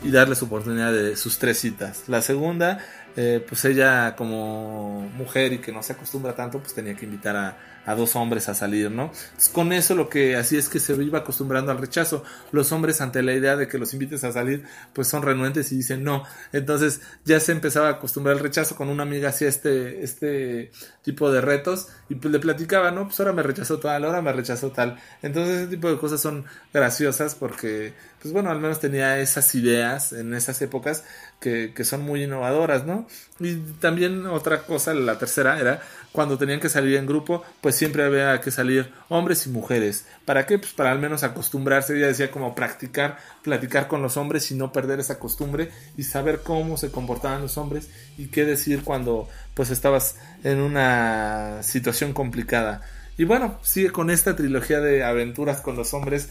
y 0.04 0.10
darle 0.10 0.34
su 0.34 0.46
oportunidad 0.46 0.92
de 0.92 1.16
sus 1.16 1.38
tres 1.38 1.58
citas. 1.58 2.04
La 2.08 2.22
segunda, 2.22 2.78
eh, 3.16 3.44
pues 3.46 3.64
ella 3.66 4.16
como 4.16 5.00
mujer 5.16 5.52
y 5.52 5.58
que 5.58 5.70
no 5.70 5.82
se 5.82 5.92
acostumbra 5.92 6.34
tanto, 6.34 6.60
pues 6.60 6.72
tenía 6.72 6.94
que 6.94 7.04
invitar 7.04 7.36
a, 7.36 7.94
dos 7.94 8.14
hombres 8.14 8.48
a 8.48 8.54
salir, 8.54 8.92
¿no? 8.92 9.10
con 9.52 9.72
eso 9.72 9.96
lo 9.96 10.08
que 10.08 10.36
así 10.36 10.56
es 10.56 10.68
que 10.68 10.78
se 10.78 10.94
iba 10.94 11.18
acostumbrando 11.18 11.72
al 11.72 11.78
rechazo. 11.78 12.22
Los 12.52 12.70
hombres 12.70 13.00
ante 13.00 13.22
la 13.22 13.34
idea 13.34 13.56
de 13.56 13.66
que 13.66 13.76
los 13.76 13.92
invites 13.92 14.22
a 14.22 14.30
salir, 14.32 14.64
pues 14.92 15.08
son 15.08 15.22
renuentes 15.22 15.72
y 15.72 15.76
dicen 15.78 16.04
no. 16.04 16.22
Entonces 16.52 17.00
ya 17.24 17.40
se 17.40 17.50
empezaba 17.50 17.88
a 17.88 17.90
acostumbrar 17.92 18.36
al 18.36 18.42
rechazo 18.42 18.76
con 18.76 18.88
una 18.88 19.02
amiga 19.02 19.30
hacía 19.30 19.48
este, 19.48 20.04
este 20.04 20.70
tipo 21.02 21.32
de 21.32 21.40
retos 21.40 21.88
y 22.08 22.14
pues 22.14 22.32
le 22.32 22.38
platicaba, 22.38 22.92
no, 22.92 23.06
pues 23.06 23.18
ahora 23.18 23.32
me 23.32 23.42
rechazó 23.42 23.80
tal, 23.80 24.04
ahora 24.04 24.22
me 24.22 24.32
rechazó 24.32 24.70
tal. 24.70 24.98
Entonces 25.22 25.62
ese 25.62 25.66
tipo 25.66 25.90
de 25.90 25.98
cosas 25.98 26.20
son 26.20 26.44
graciosas 26.72 27.34
porque, 27.34 27.94
pues 28.20 28.32
bueno, 28.32 28.50
al 28.50 28.60
menos 28.60 28.78
tenía 28.78 29.18
esas 29.18 29.54
ideas 29.56 30.12
en 30.12 30.34
esas 30.34 30.62
épocas 30.62 31.04
que, 31.42 31.84
son 31.84 32.02
muy 32.02 32.22
innovadoras, 32.22 32.86
¿no? 32.86 33.06
Y 33.40 33.56
también 33.80 34.26
otra 34.26 34.62
cosa, 34.62 34.94
la 34.94 35.18
tercera 35.18 35.58
era 35.58 35.82
cuando 36.12 36.38
tenían 36.38 36.60
que 36.60 36.68
salir 36.68 36.96
en 36.96 37.06
grupo, 37.06 37.42
pues 37.60 37.74
siempre 37.74 38.04
había 38.04 38.40
que 38.40 38.50
salir 38.50 38.92
hombres 39.08 39.46
y 39.46 39.50
mujeres. 39.50 40.06
¿Para 40.24 40.46
qué? 40.46 40.58
Pues 40.58 40.72
para 40.72 40.92
al 40.92 41.00
menos 41.00 41.24
acostumbrarse, 41.24 41.96
ella 41.96 42.06
decía 42.06 42.30
como 42.30 42.54
practicar, 42.54 43.18
platicar 43.42 43.88
con 43.88 44.02
los 44.02 44.16
hombres 44.16 44.50
y 44.52 44.54
no 44.54 44.72
perder 44.72 45.00
esa 45.00 45.18
costumbre 45.18 45.70
y 45.96 46.04
saber 46.04 46.40
cómo 46.42 46.76
se 46.76 46.92
comportaban 46.92 47.42
los 47.42 47.58
hombres 47.58 47.90
y 48.16 48.26
qué 48.26 48.44
decir 48.44 48.84
cuando 48.84 49.28
pues 49.54 49.70
estabas 49.70 50.16
en 50.44 50.60
una 50.60 51.62
situación 51.62 52.12
complicada. 52.12 52.82
Y 53.18 53.24
bueno, 53.24 53.58
sigue 53.62 53.90
con 53.90 54.10
esta 54.10 54.36
trilogía 54.36 54.80
de 54.80 55.04
aventuras 55.04 55.60
con 55.60 55.76
los 55.76 55.92
hombres 55.92 56.30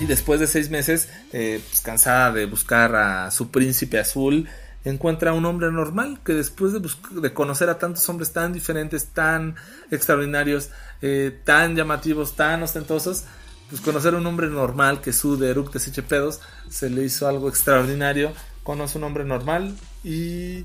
y 0.00 0.06
después 0.06 0.40
de 0.40 0.46
seis 0.46 0.70
meses, 0.70 1.08
eh, 1.32 1.60
pues 1.66 1.80
cansada 1.80 2.32
de 2.32 2.46
buscar 2.46 2.94
a 2.94 3.30
su 3.30 3.50
príncipe 3.50 3.98
azul, 3.98 4.48
encuentra 4.84 5.30
a 5.32 5.34
un 5.34 5.44
hombre 5.44 5.70
normal 5.70 6.20
que 6.24 6.34
después 6.34 6.72
de, 6.72 7.32
conocer 7.34 7.68
a 7.68 7.78
tantos 7.78 8.08
hombres 8.08 8.32
tan 8.32 8.52
diferentes, 8.52 9.06
tan 9.06 9.56
extraordinarios, 9.90 10.70
eh, 11.02 11.38
tan 11.44 11.76
llamativos, 11.76 12.36
tan 12.36 12.62
ostentosos, 12.62 13.24
pues 13.68 13.80
conocer 13.80 14.14
a 14.14 14.18
un 14.18 14.26
hombre 14.26 14.48
normal 14.48 15.00
que 15.00 15.12
sude, 15.12 15.50
eructe, 15.50 15.78
se 15.78 15.90
eche 15.90 16.02
pedos, 16.02 16.40
se 16.70 16.88
le 16.88 17.04
hizo 17.04 17.28
algo 17.28 17.48
extraordinario. 17.48 18.32
Conoce 18.62 18.96
a 18.96 19.00
un 19.00 19.04
hombre 19.04 19.24
normal 19.24 19.76
y 20.04 20.64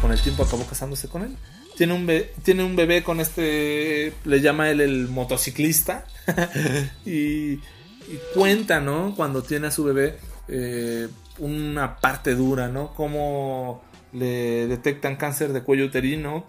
con 0.00 0.12
el 0.12 0.20
tiempo 0.20 0.44
acabó 0.44 0.66
casándose 0.66 1.08
con 1.08 1.22
él. 1.22 1.36
Tiene 1.80 1.94
un, 1.94 2.06
tiene 2.42 2.62
un 2.62 2.76
bebé 2.76 3.02
con 3.02 3.20
este, 3.20 4.12
le 4.26 4.40
llama 4.42 4.68
él 4.68 4.82
el 4.82 5.08
motociclista, 5.08 6.04
y, 7.06 7.58
cuenta, 8.34 8.80
¿no? 8.80 9.14
Cuando 9.16 9.42
tiene 9.42 9.68
a 9.68 9.70
su 9.70 9.84
bebé, 9.84 10.18
eh, 10.48 11.08
una 11.38 11.96
parte 11.96 12.34
dura, 12.34 12.68
¿no? 12.68 12.92
Cómo 12.92 13.82
le 14.12 14.66
detectan 14.66 15.16
cáncer 15.16 15.54
de 15.54 15.62
cuello 15.62 15.86
uterino, 15.86 16.44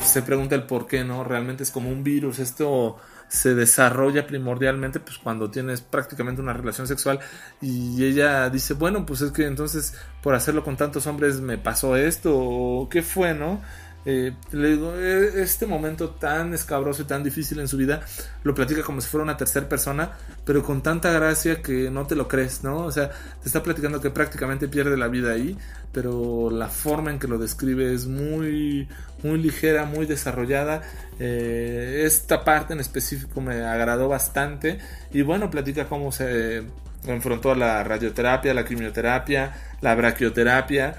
se 0.00 0.22
pregunta 0.22 0.54
el 0.54 0.62
por 0.62 0.86
qué, 0.86 1.02
¿no? 1.02 1.24
Realmente 1.24 1.64
es 1.64 1.72
como 1.72 1.90
un 1.90 2.04
virus, 2.04 2.38
esto 2.38 2.98
se 3.26 3.56
desarrolla 3.56 4.28
primordialmente 4.28 5.00
pues 5.00 5.18
cuando 5.18 5.50
tienes 5.50 5.80
prácticamente 5.80 6.40
una 6.40 6.52
relación 6.52 6.86
sexual 6.86 7.18
y 7.60 8.04
ella 8.04 8.48
dice, 8.50 8.74
bueno, 8.74 9.04
pues 9.04 9.22
es 9.22 9.32
que 9.32 9.46
entonces 9.46 9.94
por 10.22 10.36
hacerlo 10.36 10.62
con 10.62 10.76
tantos 10.76 11.08
hombres 11.08 11.40
me 11.40 11.58
pasó 11.58 11.96
esto 11.96 12.38
o 12.38 12.88
qué 12.88 13.02
fue, 13.02 13.34
¿no? 13.34 13.60
Eh, 14.06 14.34
le 14.52 14.68
digo, 14.68 14.94
e, 14.96 15.42
este 15.42 15.66
momento 15.66 16.10
tan 16.10 16.52
escabroso 16.52 17.02
y 17.02 17.04
tan 17.06 17.24
difícil 17.24 17.58
en 17.60 17.68
su 17.68 17.76
vida 17.76 18.02
lo 18.42 18.54
platica 18.54 18.82
como 18.82 19.00
si 19.00 19.08
fuera 19.08 19.24
una 19.24 19.36
tercera 19.36 19.68
persona, 19.68 20.12
pero 20.44 20.62
con 20.62 20.82
tanta 20.82 21.10
gracia 21.10 21.62
que 21.62 21.90
no 21.90 22.06
te 22.06 22.14
lo 22.14 22.28
crees, 22.28 22.62
¿no? 22.62 22.78
O 22.78 22.92
sea, 22.92 23.10
te 23.10 23.46
está 23.46 23.62
platicando 23.62 24.00
que 24.00 24.10
prácticamente 24.10 24.68
pierde 24.68 24.96
la 24.96 25.08
vida 25.08 25.32
ahí, 25.32 25.56
pero 25.92 26.50
la 26.50 26.68
forma 26.68 27.10
en 27.10 27.18
que 27.18 27.28
lo 27.28 27.38
describe 27.38 27.94
es 27.94 28.06
muy, 28.06 28.88
muy 29.22 29.38
ligera, 29.38 29.86
muy 29.86 30.06
desarrollada. 30.06 30.82
Eh, 31.18 32.02
esta 32.04 32.44
parte 32.44 32.74
en 32.74 32.80
específico 32.80 33.40
me 33.40 33.64
agradó 33.64 34.08
bastante 34.08 34.78
y 35.12 35.22
bueno, 35.22 35.50
platica 35.50 35.86
cómo 35.86 36.12
se 36.12 36.64
enfrentó 37.06 37.52
a 37.52 37.56
la 37.56 37.84
radioterapia, 37.84 38.52
la 38.54 38.64
quimioterapia, 38.64 39.52
la 39.80 39.94
braquioterapia 39.94 40.96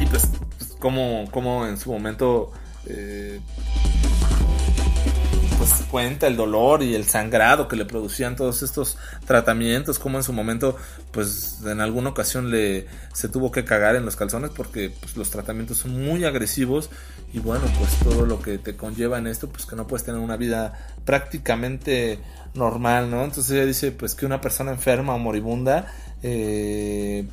y 0.00 0.06
pues 0.06 0.28
como, 0.84 1.66
en 1.66 1.78
su 1.78 1.90
momento 1.90 2.52
eh, 2.86 3.40
pues 5.56 5.70
cuenta 5.90 6.26
el 6.26 6.36
dolor 6.36 6.82
y 6.82 6.94
el 6.94 7.06
sangrado 7.06 7.68
que 7.68 7.76
le 7.76 7.86
producían 7.86 8.36
todos 8.36 8.62
estos 8.62 8.98
tratamientos, 9.26 9.98
como 9.98 10.18
en 10.18 10.24
su 10.24 10.34
momento 10.34 10.76
pues 11.10 11.60
en 11.64 11.80
alguna 11.80 12.10
ocasión 12.10 12.50
le 12.50 12.86
se 13.14 13.30
tuvo 13.30 13.50
que 13.50 13.64
cagar 13.64 13.96
en 13.96 14.04
los 14.04 14.14
calzones 14.16 14.50
porque 14.50 14.92
pues, 15.00 15.16
los 15.16 15.30
tratamientos 15.30 15.78
son 15.78 16.04
muy 16.04 16.26
agresivos 16.26 16.90
y 17.32 17.38
bueno 17.38 17.64
pues 17.78 17.94
todo 18.00 18.26
lo 18.26 18.42
que 18.42 18.58
te 18.58 18.76
conlleva 18.76 19.16
en 19.16 19.26
esto 19.26 19.48
pues 19.48 19.64
que 19.64 19.76
no 19.76 19.86
puedes 19.86 20.04
tener 20.04 20.20
una 20.20 20.36
vida 20.36 20.94
prácticamente 21.06 22.18
normal, 22.52 23.10
¿no? 23.10 23.24
Entonces 23.24 23.52
ella 23.52 23.64
dice 23.64 23.90
pues 23.90 24.14
que 24.14 24.26
una 24.26 24.42
persona 24.42 24.72
enferma 24.72 25.14
o 25.14 25.18
moribunda 25.18 25.90
eh, 26.22 27.26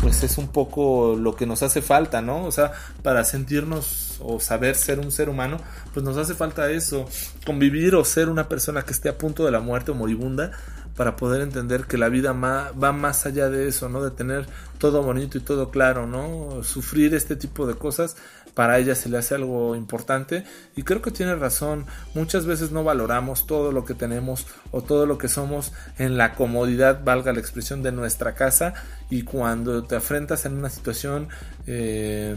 pues 0.00 0.22
es 0.22 0.38
un 0.38 0.48
poco 0.48 1.16
lo 1.16 1.36
que 1.36 1.46
nos 1.46 1.62
hace 1.62 1.82
falta, 1.82 2.22
¿no? 2.22 2.44
O 2.44 2.52
sea, 2.52 2.72
para 3.02 3.24
sentirnos 3.24 4.18
o 4.20 4.40
saber 4.40 4.76
ser 4.76 4.98
un 5.00 5.12
ser 5.12 5.28
humano, 5.28 5.58
pues 5.92 6.04
nos 6.04 6.16
hace 6.16 6.34
falta 6.34 6.70
eso, 6.70 7.08
convivir 7.44 7.94
o 7.94 8.04
ser 8.04 8.28
una 8.28 8.48
persona 8.48 8.82
que 8.82 8.92
esté 8.92 9.08
a 9.08 9.18
punto 9.18 9.44
de 9.44 9.50
la 9.50 9.60
muerte 9.60 9.90
o 9.90 9.94
moribunda 9.94 10.52
para 10.96 11.16
poder 11.16 11.42
entender 11.42 11.84
que 11.84 11.98
la 11.98 12.08
vida 12.08 12.32
va 12.32 12.92
más 12.92 13.26
allá 13.26 13.50
de 13.50 13.68
eso, 13.68 13.88
¿no? 13.88 14.02
De 14.02 14.10
tener 14.10 14.46
todo 14.78 15.02
bonito 15.02 15.36
y 15.36 15.42
todo 15.42 15.70
claro, 15.70 16.06
¿no? 16.06 16.62
Sufrir 16.62 17.14
este 17.14 17.36
tipo 17.36 17.66
de 17.66 17.74
cosas 17.74 18.16
para 18.56 18.78
ella 18.78 18.94
se 18.94 19.10
le 19.10 19.18
hace 19.18 19.34
algo 19.34 19.76
importante 19.76 20.42
y 20.76 20.82
creo 20.82 21.02
que 21.02 21.10
tiene 21.10 21.34
razón. 21.34 21.84
Muchas 22.14 22.46
veces 22.46 22.70
no 22.70 22.84
valoramos 22.84 23.46
todo 23.46 23.70
lo 23.70 23.84
que 23.84 23.92
tenemos 23.92 24.46
o 24.70 24.80
todo 24.82 25.04
lo 25.04 25.18
que 25.18 25.28
somos 25.28 25.74
en 25.98 26.16
la 26.16 26.34
comodidad, 26.34 27.04
valga 27.04 27.34
la 27.34 27.40
expresión, 27.40 27.82
de 27.82 27.92
nuestra 27.92 28.34
casa 28.34 28.72
y 29.10 29.24
cuando 29.24 29.84
te 29.84 29.96
enfrentas 29.96 30.46
en 30.46 30.54
una 30.54 30.70
situación 30.70 31.28
eh, 31.66 32.34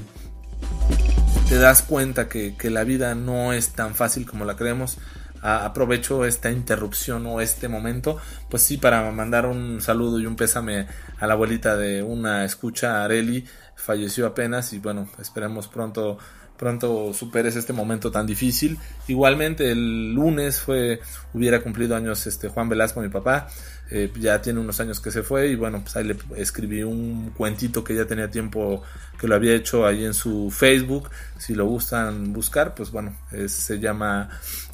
te 1.47 1.55
das 1.55 1.83
cuenta 1.83 2.27
que, 2.27 2.57
que 2.57 2.69
la 2.69 2.83
vida 2.83 3.15
no 3.15 3.53
es 3.53 3.69
tan 3.69 3.95
fácil 3.95 4.25
como 4.25 4.43
la 4.43 4.57
creemos 4.57 4.97
aprovecho 5.41 6.25
esta 6.25 6.51
interrupción 6.51 7.25
o 7.25 7.41
este 7.41 7.67
momento, 7.67 8.17
pues 8.49 8.63
sí, 8.63 8.77
para 8.77 9.09
mandar 9.11 9.45
un 9.45 9.81
saludo 9.81 10.19
y 10.19 10.25
un 10.25 10.35
pésame 10.35 10.87
a 11.17 11.27
la 11.27 11.33
abuelita 11.33 11.77
de 11.77 12.03
una 12.03 12.43
escucha, 12.45 13.03
Areli, 13.03 13.45
falleció 13.79 14.27
apenas 14.27 14.73
y 14.73 14.79
bueno, 14.79 15.09
esperemos 15.19 15.67
pronto 15.67 16.17
pronto 16.59 17.13
superes 17.13 17.55
este 17.55 17.71
momento 17.71 18.11
tan 18.11 18.27
difícil. 18.27 18.77
Igualmente 19.07 19.71
el 19.71 20.13
lunes 20.13 20.59
fue 20.59 20.99
hubiera 21.33 21.61
cumplido 21.61 21.95
años 21.95 22.27
este 22.27 22.49
Juan 22.49 22.67
Velasco, 22.67 23.01
mi 23.01 23.07
papá. 23.07 23.47
Eh, 23.89 24.11
ya 24.19 24.41
tiene 24.41 24.59
unos 24.59 24.79
años 24.81 24.99
que 24.99 25.09
se 25.09 25.23
fue 25.23 25.47
y 25.47 25.55
bueno, 25.55 25.81
pues 25.81 25.95
ahí 25.95 26.03
le 26.03 26.17
escribí 26.35 26.83
un 26.83 27.31
cuentito 27.31 27.83
que 27.83 27.95
ya 27.95 28.05
tenía 28.05 28.29
tiempo 28.29 28.83
que 29.17 29.27
lo 29.27 29.35
había 29.35 29.55
hecho 29.55 29.87
ahí 29.87 30.03
en 30.03 30.13
su 30.13 30.51
Facebook. 30.51 31.09
Si 31.37 31.55
lo 31.55 31.65
gustan 31.65 32.33
buscar, 32.33 32.75
pues 32.75 32.91
bueno, 32.91 33.15
se 33.47 33.79
llama 33.79 34.29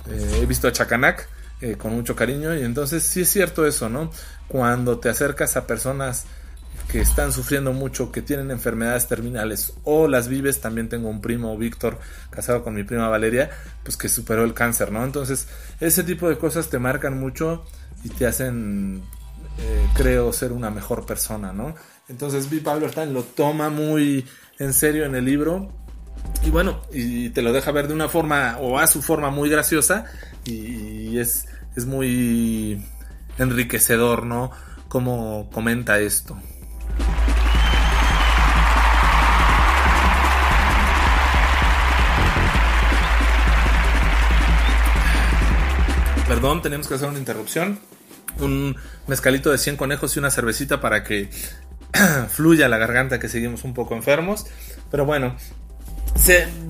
eh, 0.10 0.40
He 0.42 0.46
visto 0.48 0.68
a 0.68 0.72
Chacanac 0.72 1.30
eh, 1.62 1.76
con 1.78 1.94
mucho 1.94 2.16
cariño 2.16 2.56
y 2.56 2.64
entonces 2.64 3.04
sí 3.04 3.22
es 3.22 3.30
cierto 3.30 3.66
eso, 3.66 3.90
¿no? 3.90 4.12
Cuando 4.48 5.00
te 5.00 5.10
acercas 5.10 5.56
a 5.56 5.68
personas 5.68 6.26
que 6.92 7.02
están 7.02 7.32
sufriendo 7.32 7.74
mucho, 7.74 8.12
que 8.12 8.22
tienen 8.22 8.52
enfermedades 8.52 9.08
terminales 9.08 9.74
o 9.84 10.08
las 10.08 10.28
vives, 10.28 10.62
también 10.62 10.90
tengo 10.90 11.10
un 11.10 11.22
primo, 11.22 11.58
Víctor, 11.58 12.00
casado 12.30 12.64
con 12.64 12.76
mi 12.76 12.84
prima 12.84 13.10
Valeria, 13.10 13.50
pues 13.84 13.98
que 13.98 14.10
superó 14.10 14.44
el 14.44 14.54
cáncer, 14.54 14.92
¿no? 14.92 15.04
Entonces, 15.04 15.48
ese 15.80 16.04
tipo 16.04 16.30
de 16.30 16.38
cosas 16.38 16.70
te 16.70 16.80
marcan 16.80 17.20
mucho 17.20 17.66
y 18.04 18.10
te 18.10 18.28
hacen, 18.28 19.04
eh, 19.58 19.88
creo, 19.96 20.32
ser 20.32 20.52
una 20.52 20.70
mejor 20.70 21.06
persona, 21.06 21.54
¿no? 21.54 21.76
Entonces, 22.08 22.50
vi 22.50 22.60
Pablo 22.60 22.88
lo 23.12 23.24
toma 23.24 23.70
muy 23.70 24.26
en 24.60 24.74
serio 24.74 25.06
en 25.06 25.16
el 25.16 25.26
libro 25.26 25.72
y 26.44 26.50
bueno, 26.50 26.82
y 26.94 27.30
te 27.30 27.42
lo 27.42 27.52
deja 27.52 27.72
ver 27.72 27.88
de 27.88 27.94
una 27.94 28.10
forma 28.10 28.58
o 28.60 28.78
a 28.78 28.88
su 28.88 29.02
forma 29.02 29.32
muy 29.32 29.50
graciosa 29.50 30.06
y 30.46 31.18
es, 31.18 31.48
es 31.76 31.86
muy 31.86 32.86
enriquecedor, 33.38 34.26
¿no? 34.26 34.52
Como 34.88 35.50
comenta 35.52 36.00
esto. 36.00 36.38
Perdón, 46.36 46.62
tenemos 46.62 46.90
que 46.90 46.96
hacer 46.96 47.08
una 47.08 47.18
interrupción. 47.18 47.80
Un 48.42 48.76
mezcalito 49.08 49.52
de 49.52 49.58
100 49.58 49.78
conejos 49.78 50.18
y 50.18 50.20
una 50.20 50.30
cervecita 50.30 50.82
para 50.82 51.02
que 51.02 51.30
fluya 52.30 52.68
la 52.68 52.78
garganta, 52.78 53.20
que 53.20 53.30
seguimos 53.30 53.64
un 53.64 53.74
poco 53.74 53.96
enfermos. 53.96 54.46
Pero 54.92 55.06
bueno, 55.06 55.38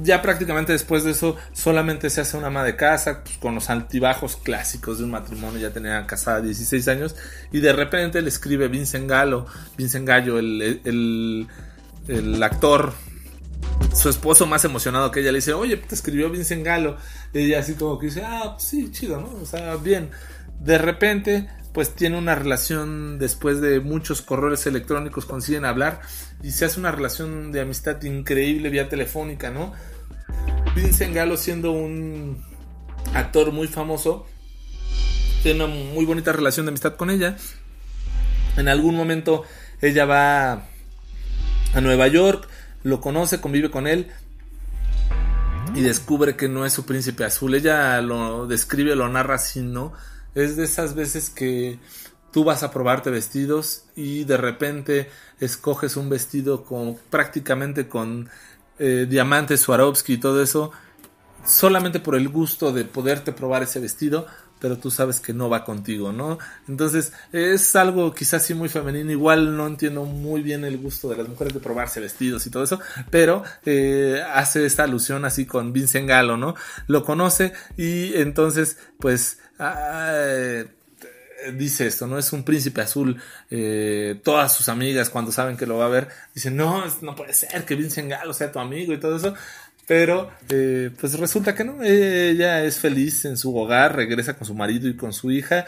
ya 0.03 0.21
prácticamente 0.21 0.71
después 0.71 1.03
de 1.03 1.11
eso 1.11 1.35
solamente 1.51 2.11
se 2.11 2.21
hace 2.21 2.37
una 2.37 2.47
ama 2.47 2.63
de 2.63 2.75
casa 2.75 3.23
pues, 3.23 3.39
con 3.39 3.55
los 3.55 3.71
altibajos 3.71 4.37
clásicos 4.37 4.99
de 4.99 5.05
un 5.05 5.09
matrimonio. 5.09 5.59
Ya 5.59 5.71
tenía 5.71 6.05
casada 6.05 6.41
16 6.41 6.87
años 6.87 7.15
y 7.51 7.59
de 7.59 7.73
repente 7.73 8.21
le 8.21 8.29
escribe 8.29 8.67
Vincent 8.67 9.09
Gallo, 9.09 9.47
Vincent 9.79 10.07
Gallo, 10.07 10.37
el, 10.37 10.79
el, 10.85 11.47
el 12.07 12.43
actor 12.43 12.93
su 13.95 14.09
esposo 14.09 14.45
más 14.45 14.65
emocionado 14.65 15.09
que 15.09 15.21
ella 15.21 15.31
le 15.31 15.37
dice, 15.37 15.53
oye, 15.53 15.77
te 15.77 15.95
escribió 15.95 16.29
Vincent 16.29 16.65
Galo. 16.65 16.97
Y 17.33 17.39
ella 17.39 17.59
así 17.59 17.73
como 17.73 17.97
que 17.97 18.07
dice, 18.07 18.23
ah, 18.25 18.53
pues 18.55 18.63
sí, 18.63 18.91
chido, 18.91 19.19
¿no? 19.21 19.29
O 19.41 19.45
sea, 19.45 19.75
bien. 19.77 20.11
De 20.59 20.77
repente, 20.77 21.47
pues 21.73 21.95
tiene 21.95 22.17
una 22.17 22.35
relación 22.35 23.19
después 23.19 23.61
de 23.61 23.79
muchos 23.79 24.21
correos 24.21 24.65
electrónicos, 24.65 25.25
consiguen 25.25 25.65
hablar 25.65 26.01
y 26.43 26.51
se 26.51 26.65
hace 26.65 26.79
una 26.79 26.91
relación 26.91 27.51
de 27.51 27.61
amistad 27.61 28.01
increíble 28.03 28.69
vía 28.69 28.89
telefónica, 28.89 29.49
¿no? 29.49 29.73
Vincent 30.75 31.13
Galo 31.13 31.37
siendo 31.37 31.71
un 31.71 32.43
actor 33.13 33.51
muy 33.51 33.67
famoso, 33.67 34.25
tiene 35.43 35.63
una 35.63 35.73
muy 35.73 36.05
bonita 36.05 36.31
relación 36.31 36.65
de 36.65 36.71
amistad 36.71 36.95
con 36.95 37.09
ella. 37.09 37.37
En 38.57 38.67
algún 38.67 38.95
momento 38.95 39.43
ella 39.81 40.05
va 40.05 40.67
a 41.73 41.81
Nueva 41.81 42.07
York, 42.07 42.47
lo 42.85 43.01
conoce, 43.01 43.41
convive 43.41 43.71
con 43.71 43.87
él 43.87 44.11
y 45.73 45.81
descubre 45.81 46.35
que 46.35 46.47
no 46.47 46.65
es 46.65 46.73
su 46.73 46.85
príncipe 46.85 47.25
azul. 47.25 47.55
Ella 47.55 47.99
lo 48.01 48.45
describe, 48.45 48.95
lo 48.95 49.09
narra 49.09 49.35
así, 49.35 49.61
¿no? 49.61 49.91
Es 50.35 50.55
de 50.55 50.65
esas 50.65 50.93
veces 50.93 51.31
que 51.31 51.79
tú 52.31 52.43
vas 52.43 52.61
a 52.61 52.69
probarte 52.69 53.09
vestidos 53.09 53.85
y 53.95 54.23
de 54.25 54.37
repente 54.37 55.09
escoges 55.39 55.97
un 55.97 56.09
vestido 56.09 56.63
con 56.63 56.95
prácticamente 57.09 57.87
con 57.87 58.29
eh, 58.77 59.07
diamantes 59.09 59.61
Swarovski 59.61 60.13
y 60.13 60.17
todo 60.19 60.43
eso 60.43 60.71
solamente 61.43 61.99
por 61.99 62.15
el 62.15 62.29
gusto 62.29 62.71
de 62.71 62.85
poderte 62.85 63.31
probar 63.31 63.63
ese 63.63 63.79
vestido 63.79 64.27
pero 64.65 64.79
tú 64.79 64.89
sabes 64.89 65.19
que 65.19 65.31
no 65.31 65.47
va 65.47 65.63
contigo, 65.63 66.11
¿no? 66.11 66.39
Entonces 66.67 67.13
es 67.31 67.75
algo 67.75 68.15
quizás 68.15 68.43
sí 68.43 68.55
muy 68.55 68.67
femenino, 68.67 69.11
igual 69.11 69.55
no 69.55 69.67
entiendo 69.67 70.05
muy 70.05 70.41
bien 70.41 70.65
el 70.65 70.79
gusto 70.79 71.07
de 71.07 71.17
las 71.17 71.29
mujeres 71.29 71.53
de 71.53 71.59
probarse 71.59 71.99
vestidos 71.99 72.47
y 72.47 72.49
todo 72.49 72.63
eso, 72.63 72.79
pero 73.11 73.43
eh, 73.63 74.23
hace 74.33 74.65
esta 74.65 74.81
alusión 74.81 75.23
así 75.23 75.45
con 75.45 75.71
Vincent 75.71 76.09
Galo, 76.09 76.35
¿no? 76.35 76.55
Lo 76.87 77.05
conoce 77.05 77.53
y 77.77 78.15
entonces 78.15 78.79
pues... 78.97 79.37
Ah, 79.59 80.63
dice 81.53 81.85
esto, 81.85 82.07
¿no? 82.07 82.17
Es 82.17 82.33
un 82.33 82.43
príncipe 82.43 82.81
azul. 82.81 83.21
Eh, 83.51 84.19
todas 84.23 84.51
sus 84.55 84.69
amigas, 84.69 85.09
cuando 85.09 85.31
saben 85.31 85.57
que 85.57 85.65
lo 85.65 85.77
va 85.77 85.85
a 85.85 85.89
ver, 85.89 86.07
dicen, 86.33 86.55
no, 86.55 86.83
no 87.01 87.15
puede 87.15 87.33
ser 87.33 87.65
que 87.65 87.75
Vincent 87.75 88.09
Galo 88.09 88.33
sea 88.33 88.51
tu 88.51 88.59
amigo 88.59 88.93
y 88.93 88.99
todo 88.99 89.17
eso. 89.17 89.35
Pero, 89.87 90.31
eh, 90.49 90.89
pues 90.99 91.17
resulta 91.19 91.53
que 91.53 91.63
no, 91.63 91.83
ella 91.83 92.63
es 92.63 92.79
feliz 92.79 93.25
en 93.25 93.37
su 93.37 93.55
hogar, 93.55 93.95
regresa 93.95 94.35
con 94.35 94.47
su 94.47 94.55
marido 94.55 94.87
y 94.89 94.95
con 94.95 95.13
su 95.13 95.31
hija, 95.31 95.65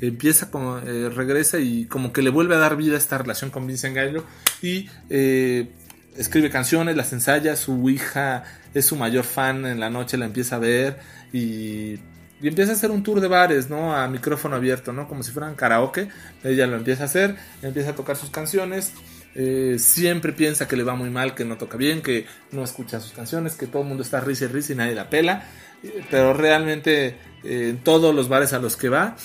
empieza 0.00 0.50
como, 0.50 0.78
eh, 0.78 1.08
regresa 1.08 1.58
y 1.58 1.86
como 1.86 2.12
que 2.12 2.20
le 2.20 2.30
vuelve 2.30 2.54
a 2.56 2.58
dar 2.58 2.76
vida 2.76 2.94
a 2.94 2.98
esta 2.98 3.16
relación 3.16 3.50
con 3.50 3.66
Vincent 3.66 3.96
Gallo 3.96 4.24
y 4.60 4.90
eh, 5.08 5.70
escribe 6.16 6.50
canciones, 6.50 6.94
las 6.94 7.12
ensaya, 7.14 7.56
su 7.56 7.88
hija 7.88 8.44
es 8.74 8.84
su 8.84 8.96
mayor 8.96 9.24
fan, 9.24 9.64
en 9.64 9.80
la 9.80 9.88
noche 9.88 10.18
la 10.18 10.26
empieza 10.26 10.56
a 10.56 10.58
ver 10.58 10.98
y, 11.32 11.94
y 12.42 12.48
empieza 12.48 12.72
a 12.72 12.74
hacer 12.74 12.90
un 12.90 13.02
tour 13.02 13.20
de 13.20 13.28
bares, 13.28 13.70
¿no? 13.70 13.96
A 13.96 14.06
micrófono 14.08 14.56
abierto, 14.56 14.92
¿no? 14.92 15.08
Como 15.08 15.22
si 15.22 15.32
fueran 15.32 15.54
karaoke, 15.54 16.08
ella 16.42 16.66
lo 16.66 16.76
empieza 16.76 17.04
a 17.04 17.06
hacer, 17.06 17.36
empieza 17.62 17.90
a 17.90 17.94
tocar 17.94 18.16
sus 18.16 18.28
canciones 18.28 18.92
eh, 19.34 19.76
siempre 19.78 20.32
piensa 20.32 20.68
que 20.68 20.76
le 20.76 20.84
va 20.84 20.94
muy 20.94 21.10
mal, 21.10 21.34
que 21.34 21.44
no 21.44 21.56
toca 21.56 21.76
bien, 21.76 22.02
que 22.02 22.26
no 22.52 22.62
escucha 22.62 23.00
sus 23.00 23.12
canciones, 23.12 23.56
que 23.56 23.66
todo 23.66 23.82
el 23.82 23.88
mundo 23.88 24.02
está 24.02 24.20
risa 24.20 24.44
y 24.44 24.48
risa 24.48 24.72
y 24.72 24.76
nadie 24.76 24.94
la 24.94 25.10
pela. 25.10 25.48
Eh, 25.82 26.04
pero 26.10 26.34
realmente 26.34 27.16
eh, 27.42 27.68
en 27.70 27.78
todos 27.78 28.14
los 28.14 28.28
bares 28.28 28.52
a 28.52 28.58
los 28.58 28.76
que 28.76 28.88
va, 28.88 29.16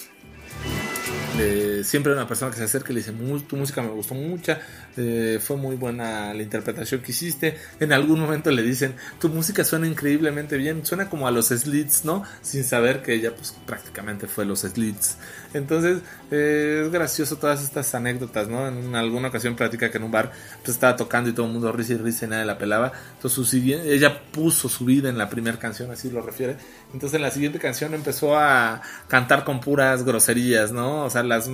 siempre 1.84 2.14
una 2.14 2.28
persona 2.28 2.52
que 2.52 2.58
se 2.58 2.64
acerca 2.64 2.92
y 2.92 2.96
le 2.96 3.02
dice, 3.02 3.14
tu 3.48 3.56
música 3.56 3.82
me 3.82 3.90
gustó 3.90 4.16
mucho, 4.16 4.56
eh, 4.98 5.40
fue 5.42 5.58
muy 5.58 5.76
buena 5.76 6.34
la 6.34 6.42
interpretación 6.42 7.02
que 7.02 7.12
hiciste. 7.12 7.58
En 7.80 7.94
algún 7.94 8.20
momento 8.20 8.52
le 8.52 8.62
dicen, 8.62 8.96
tu 9.20 9.30
música 9.30 9.64
suena 9.64 9.88
increíblemente 9.88 10.58
bien, 10.58 10.86
suena 10.86 11.10
como 11.10 11.28
a 11.28 11.32
los 11.32 11.48
Slits, 11.48 12.06
¿no? 12.06 12.24
Sin 12.42 12.64
saber 12.64 13.02
que 13.02 13.14
ella 13.14 13.36
pues 13.36 13.56
prácticamente 13.66 14.28
fue 14.28 14.46
los 14.46 14.62
Slits. 14.62 15.18
Entonces 15.54 16.00
eh, 16.32 16.84
es 16.86 16.92
gracioso 16.92 17.38
todas 17.38 17.64
estas 17.64 17.94
anécdotas, 17.96 18.48
¿no? 18.48 18.68
En 18.68 18.96
alguna 18.96 19.30
ocasión 19.30 19.56
platica 19.56 19.90
que 19.90 19.98
en 19.98 20.04
un 20.04 20.12
bar 20.12 20.32
pues, 20.64 20.76
estaba 20.76 20.96
tocando 20.96 21.30
y 21.30 21.34
todo 21.34 21.48
el 21.48 21.54
mundo 21.54 21.72
risa 21.72 21.94
y 21.94 21.98
risa 21.98 22.26
y 22.26 22.30
nadie 22.30 22.46
la 22.46 22.58
pelaba. 22.58 22.92
Entonces 23.16 23.50
su 23.50 23.58
ella 23.60 24.22
puso 24.32 24.70
su 24.70 24.86
vida 24.86 25.10
en 25.10 25.18
la 25.18 25.30
primera 25.30 25.58
canción, 25.58 25.92
así 25.92 26.10
lo 26.10 26.22
refiere. 26.22 26.58
Entonces 26.94 27.16
en 27.16 27.22
la 27.22 27.32
siguiente 27.32 27.60
canción 27.60 27.94
empezó 27.94 28.38
a 28.38 28.82
cantar 29.08 29.44
con 29.44 29.60
puras 29.60 30.04
groserías, 30.04 30.72
¿no? 30.72 31.06
O 31.06 31.10
sea, 31.10 31.24
las 31.24 31.50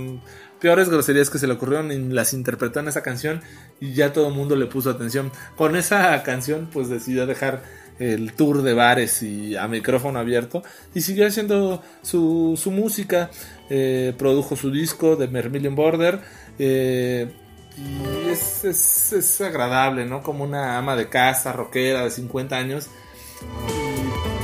peores 0.59 0.89
groserías 0.89 1.29
que 1.29 1.37
se 1.37 1.47
le 1.47 1.53
ocurrieron 1.53 1.91
y 1.91 1.97
las 1.97 2.33
interpretó 2.33 2.79
en 2.79 2.87
esa 2.87 3.03
canción 3.03 3.41
y 3.79 3.93
ya 3.93 4.13
todo 4.13 4.29
el 4.29 4.33
mundo 4.33 4.55
le 4.55 4.65
puso 4.65 4.89
atención. 4.89 5.31
Con 5.55 5.75
esa 5.75 6.21
canción 6.23 6.69
pues 6.71 6.89
decidió 6.89 7.27
dejar 7.27 7.63
el 7.99 8.33
tour 8.33 8.61
de 8.61 8.73
bares 8.73 9.23
y 9.23 9.55
a 9.55 9.67
micrófono 9.67 10.19
abierto 10.19 10.63
y 10.93 11.01
siguió 11.01 11.27
haciendo 11.27 11.81
su, 12.01 12.59
su 12.61 12.71
música, 12.71 13.29
eh, 13.69 14.13
produjo 14.17 14.55
su 14.55 14.71
disco 14.71 15.15
de 15.15 15.27
Mermillion 15.27 15.75
Border 15.75 16.19
eh, 16.59 17.31
y 17.77 18.29
es, 18.29 18.63
es, 18.63 19.13
es, 19.13 19.41
agradable, 19.41 20.05
¿no? 20.05 20.23
Como 20.23 20.45
una 20.45 20.77
ama 20.77 20.95
de 20.95 21.09
casa, 21.09 21.51
rockera 21.51 22.03
de 22.05 22.11
50 22.11 22.55
años 22.55 22.89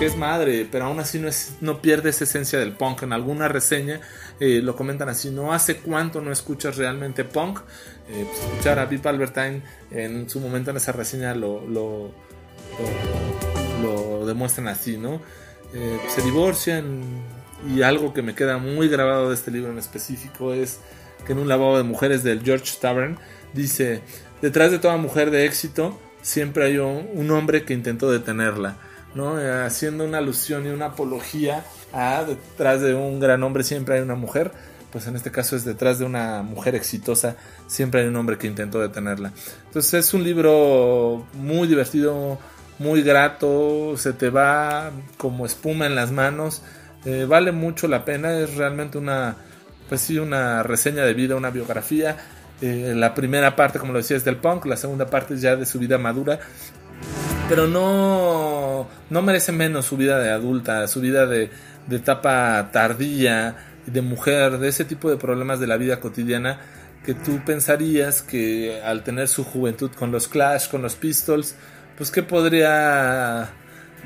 que 0.02 0.08
es 0.08 0.18
madre, 0.18 0.68
pero 0.70 0.86
aún 0.86 1.00
así 1.00 1.20
no, 1.20 1.28
es, 1.28 1.58
no 1.62 1.80
pierde 1.80 2.10
esa 2.10 2.24
esencia 2.24 2.58
del 2.58 2.74
punk. 2.74 3.04
En 3.04 3.14
alguna 3.14 3.48
reseña 3.48 4.02
eh, 4.44 4.60
lo 4.64 4.76
comentan 4.76 5.08
así, 5.08 5.30
no 5.30 5.54
hace 5.54 5.78
cuánto 5.78 6.20
no 6.20 6.32
escuchas 6.32 6.76
realmente 6.76 7.24
punk. 7.24 7.60
Eh, 8.10 8.26
pues, 8.28 8.40
escuchar 8.40 8.80
a 8.80 8.90
Pip 8.90 9.06
Albertine 9.06 9.62
en 9.92 10.28
su 10.28 10.40
momento 10.40 10.72
en 10.72 10.78
esa 10.78 10.92
reseña 10.94 11.36
lo, 11.36 11.62
lo, 11.68 12.10
lo, 13.84 14.26
demuestran 14.26 14.68
así, 14.68 14.98
¿no? 14.98 15.22
Eh, 15.76 16.00
se 16.08 16.24
divorcian 16.24 17.04
y 17.70 17.84
algo 17.84 18.16
que 18.16 18.24
me 18.24 18.34
queda 18.34 18.58
muy 18.58 18.90
grabado 18.90 19.30
de 19.30 19.36
este 19.36 19.52
libro 19.52 19.72
en 19.72 19.78
específico 19.78 20.56
es 20.56 20.80
que 21.24 21.34
en 21.34 21.38
un 21.38 21.48
lavabo 21.48 21.78
de 21.78 21.84
mujeres 21.84 22.24
del 22.24 22.42
George 22.42 22.80
Tavern 22.82 23.20
dice, 23.54 24.02
detrás 24.42 24.72
de 24.72 24.80
toda 24.80 24.98
mujer 24.98 25.30
de 25.30 25.46
éxito 25.46 26.00
siempre 26.24 26.66
hay 26.66 26.80
un 26.80 27.30
hombre 27.30 27.64
que 27.64 27.76
intentó 27.76 28.12
detenerla. 28.12 28.78
¿no? 29.14 29.40
Eh, 29.40 29.64
haciendo 29.64 30.06
una 30.06 30.20
alusión 30.20 30.66
y 30.66 30.70
una 30.70 30.88
apología 30.88 31.64
a 31.94 32.24
detrás 32.24 32.82
de 32.82 32.94
un 32.94 33.20
gran 33.20 33.44
hombre 33.44 33.64
siempre 33.64 33.96
hay 33.96 34.02
una 34.02 34.16
mujer, 34.16 34.52
pues 34.92 35.08
en 35.08 35.16
este 35.16 35.32
caso 35.32 35.56
es 35.56 35.64
detrás 35.64 36.00
de 36.00 36.06
una 36.06 36.44
mujer 36.44 36.76
exitosa 36.76 37.36
siempre 37.68 38.02
hay 38.02 38.08
un 38.08 38.16
hombre 38.16 38.38
que 38.38 38.48
intentó 38.48 38.80
detenerla. 38.80 39.32
Entonces 39.68 40.06
es 40.06 40.14
un 40.14 40.24
libro 40.24 41.26
muy 41.34 41.68
divertido, 41.68 42.40
muy 42.80 43.02
grato, 43.02 43.96
se 43.98 44.14
te 44.14 44.30
va 44.30 44.92
como 45.18 45.46
espuma 45.46 45.86
en 45.86 45.96
las 45.96 46.12
manos, 46.12 46.62
eh, 47.06 47.26
vale 47.28 47.52
mucho 47.52 47.88
la 47.88 48.06
pena, 48.06 48.38
es 48.38 48.56
realmente 48.56 48.98
una, 48.98 49.38
pues 49.88 50.02
sí, 50.02 50.20
una 50.20 50.64
reseña 50.64 51.04
de 51.04 51.14
vida, 51.14 51.36
una 51.36 51.50
biografía. 51.50 52.18
Eh, 52.62 52.94
la 52.96 53.16
primera 53.16 53.56
parte, 53.56 53.80
como 53.80 53.92
lo 53.92 54.00
decía, 54.00 54.18
es 54.18 54.24
del 54.24 54.38
punk, 54.38 54.66
la 54.66 54.78
segunda 54.78 55.08
parte 55.08 55.34
es 55.34 55.42
ya 55.42 55.56
de 55.56 55.66
su 55.66 55.80
vida 55.80 55.98
madura 55.98 56.40
pero 57.52 57.68
no, 57.68 58.88
no 59.10 59.22
merece 59.22 59.52
menos 59.52 59.86
su 59.86 59.98
vida 59.98 60.20
de 60.20 60.30
adulta, 60.30 60.88
su 60.88 61.02
vida 61.02 61.26
de, 61.26 61.50
de 61.88 61.98
etapa 61.98 62.70
tardía, 62.72 63.56
de 63.86 64.02
mujer, 64.02 64.58
de 64.60 64.70
ese 64.70 64.86
tipo 64.86 65.10
de 65.10 65.18
problemas 65.18 65.60
de 65.60 65.68
la 65.68 65.78
vida 65.78 66.00
cotidiana 66.00 66.60
que 67.06 67.14
tú 67.14 67.40
pensarías 67.46 68.22
que 68.22 68.82
al 68.84 69.04
tener 69.04 69.28
su 69.28 69.44
juventud 69.44 69.92
con 69.92 70.12
los 70.12 70.28
Clash, 70.28 70.70
con 70.70 70.82
los 70.82 70.96
Pistols, 70.96 71.56
pues 71.98 72.12
que 72.12 72.24
podría 72.24 73.50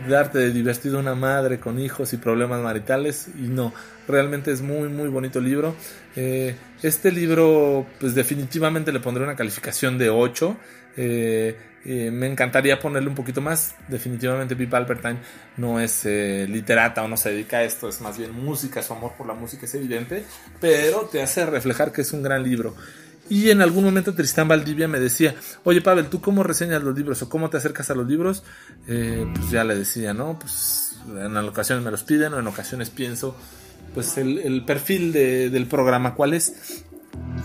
darte 0.10 0.40
de 0.40 0.52
divertido 0.52 1.00
una 1.00 1.16
madre 1.16 1.60
con 1.60 1.80
hijos 1.80 2.14
y 2.14 2.18
problemas 2.18 2.62
maritales 2.62 3.30
y 3.38 3.48
no, 3.48 3.74
realmente 4.08 4.52
es 4.52 4.62
muy 4.62 4.90
muy 4.90 5.10
bonito 5.10 5.40
libro. 5.42 5.76
Eh, 6.16 6.56
este 6.82 7.12
libro 7.12 7.86
pues 8.00 8.16
definitivamente 8.16 8.92
le 8.92 9.00
pondré 9.00 9.24
una 9.24 9.36
calificación 9.36 9.98
de 9.98 10.10
8. 10.10 10.58
Eh, 10.98 11.58
eh, 11.86 12.10
me 12.10 12.26
encantaría 12.26 12.80
ponerle 12.80 13.10
un 13.10 13.16
poquito 13.16 13.42
más. 13.42 13.76
Definitivamente 13.88 14.56
Pip 14.56 14.74
Albertine 14.74 15.20
no 15.58 15.80
es 15.80 16.06
eh, 16.06 16.48
literata 16.50 17.04
o 17.04 17.08
no 17.08 17.16
se 17.16 17.30
dedica 17.30 17.58
a 17.58 17.64
esto, 17.64 17.88
es 17.88 18.02
más 18.02 18.18
bien 18.18 18.32
música, 18.32 18.82
su 18.82 18.94
amor 18.94 19.14
por 19.16 19.28
la 19.28 19.36
música 19.36 19.66
es 19.66 19.76
evidente, 19.76 20.26
pero 20.60 21.02
te 21.12 21.22
hace 21.22 21.46
reflejar 21.46 21.92
que 21.92 22.02
es 22.02 22.12
un 22.12 22.24
gran 22.24 22.44
libro. 22.44 22.76
Y 23.30 23.50
en 23.50 23.62
algún 23.62 23.84
momento 23.84 24.14
Tristán 24.14 24.48
Valdivia 24.48 24.88
me 24.88 25.00
decía, 25.00 25.36
oye 25.64 25.82
Pavel, 25.82 26.08
¿tú 26.08 26.22
cómo 26.22 26.44
reseñas 26.44 26.84
los 26.84 26.96
libros 26.96 27.22
o 27.22 27.30
cómo 27.30 27.50
te 27.50 27.58
acercas 27.58 27.90
a 27.92 27.96
los 27.96 28.08
libros? 28.08 28.44
Eh, 28.88 29.28
pues 29.34 29.52
ya 29.52 29.64
le 29.64 29.76
decía, 29.76 30.14
¿no? 30.14 30.40
Pues 30.40 30.96
en 31.08 31.38
ocasiones 31.38 31.84
me 31.84 31.92
los 31.92 32.04
piden 32.04 32.34
o 32.34 32.40
en 32.40 32.48
ocasiones 32.48 32.90
pienso, 32.90 33.36
pues 33.94 34.18
el, 34.18 34.64
perfil 34.66 35.12
del 35.14 35.68
programa, 35.68 36.16
¿cuál 36.16 36.34
es? 36.34 36.84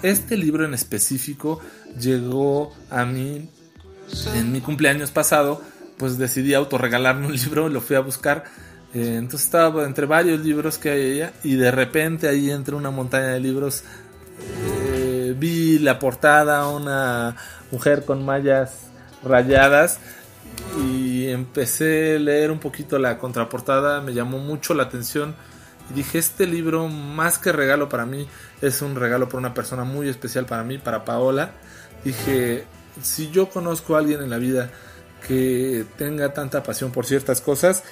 Este 0.03 0.37
libro 0.37 0.64
en 0.64 0.74
específico 0.74 1.61
llegó 1.98 2.74
a 2.90 3.05
mí 3.05 3.48
en 4.35 4.53
mi 4.53 4.61
cumpleaños 4.61 5.11
pasado, 5.11 5.62
pues 5.96 6.18
decidí 6.18 6.55
autorregalarme 6.55 7.27
un 7.27 7.33
libro, 7.33 7.68
lo 7.68 7.81
fui 7.81 7.96
a 7.96 8.01
buscar. 8.01 8.44
Eh, 8.94 9.16
entonces 9.18 9.46
estaba 9.46 9.85
entre 9.85 10.07
varios 10.07 10.40
libros 10.40 10.79
que 10.79 10.90
hay 10.90 11.03
ella 11.03 11.33
y 11.44 11.55
de 11.55 11.70
repente 11.70 12.29
ahí 12.29 12.51
entre 12.51 12.75
una 12.75 12.90
montaña 12.90 13.29
de 13.29 13.40
libros 13.40 13.85
eh, 14.66 15.35
vi 15.38 15.79
la 15.79 15.99
portada, 15.99 16.66
una 16.68 17.37
mujer 17.70 18.05
con 18.05 18.25
mallas 18.25 18.73
rayadas 19.23 20.01
y 20.83 21.29
empecé 21.29 22.16
a 22.16 22.18
leer 22.18 22.51
un 22.51 22.59
poquito 22.59 22.99
la 22.99 23.18
contraportada, 23.18 24.01
me 24.01 24.12
llamó 24.12 24.38
mucho 24.38 24.75
la 24.75 24.85
atención 24.85 25.35
y 25.90 25.94
dije, 25.94 26.18
este 26.18 26.46
libro 26.46 26.88
más 26.88 27.38
que 27.38 27.53
regalo 27.53 27.88
para 27.88 28.07
mí, 28.07 28.27
es 28.61 28.83
un 28.83 28.96
regalo 28.96 29.29
para 29.29 29.38
una 29.38 29.55
persona 29.55 29.85
muy 29.85 30.09
especial 30.09 30.46
para 30.46 30.62
mí, 30.62 30.79
para 30.79 31.05
Paola. 31.05 31.51
Dije, 32.05 32.64
si 33.03 33.31
yo 33.31 33.48
conozco 33.48 33.94
a 33.94 33.98
alguien 33.98 34.22
en 34.22 34.31
la 34.31 34.38
vida 34.38 34.70
que 35.26 35.85
tenga 35.98 36.33
tanta 36.33 36.62
pasión 36.62 36.92
por 36.92 37.07
ciertas 37.07 37.40
cosas, 37.40 37.85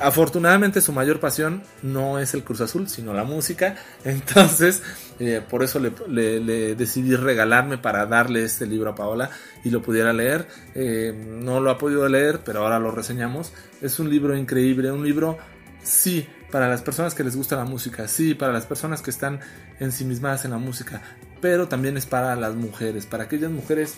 afortunadamente 0.00 0.80
su 0.80 0.92
mayor 0.92 1.20
pasión 1.20 1.62
no 1.82 2.18
es 2.18 2.34
el 2.34 2.42
Cruz 2.42 2.60
Azul, 2.60 2.88
sino 2.88 3.12
la 3.14 3.24
música. 3.24 3.76
Entonces, 4.04 4.82
eh, 5.18 5.40
por 5.48 5.62
eso 5.62 5.78
le, 5.78 6.74
decidí 6.74 7.16
regalarme 7.16 7.78
para 7.78 8.06
darle 8.06 8.44
este 8.44 8.66
libro 8.66 8.90
a 8.90 8.94
Paola 8.94 9.30
y 9.64 9.70
lo 9.70 9.82
pudiera 9.82 10.12
leer. 10.12 10.46
Eh, 10.74 11.12
no 11.42 11.60
lo 11.60 11.70
ha 11.70 11.78
podido 11.78 12.08
leer, 12.08 12.40
pero 12.44 12.62
ahora 12.62 12.78
lo 12.78 12.90
reseñamos. 12.90 13.52
Es 13.80 13.98
un 13.98 14.10
libro 14.10 14.36
increíble, 14.36 14.90
un 14.90 15.04
libro, 15.04 15.38
sí, 15.82 16.26
para 16.50 16.68
las 16.68 16.82
personas 16.82 17.14
que 17.14 17.24
les 17.24 17.36
gusta 17.36 17.56
la 17.56 17.64
música, 17.64 18.06
sí, 18.06 18.34
para 18.34 18.52
las 18.52 18.64
personas 18.64 19.02
que 19.02 19.10
están 19.10 19.40
ensimismadas 19.80 20.44
en 20.44 20.52
la 20.52 20.58
música, 20.58 21.02
pero 21.40 21.66
también 21.66 21.96
es 21.96 22.06
para 22.06 22.36
las 22.36 22.54
mujeres, 22.54 23.06
para 23.06 23.24
aquellas 23.24 23.50
mujeres 23.50 23.94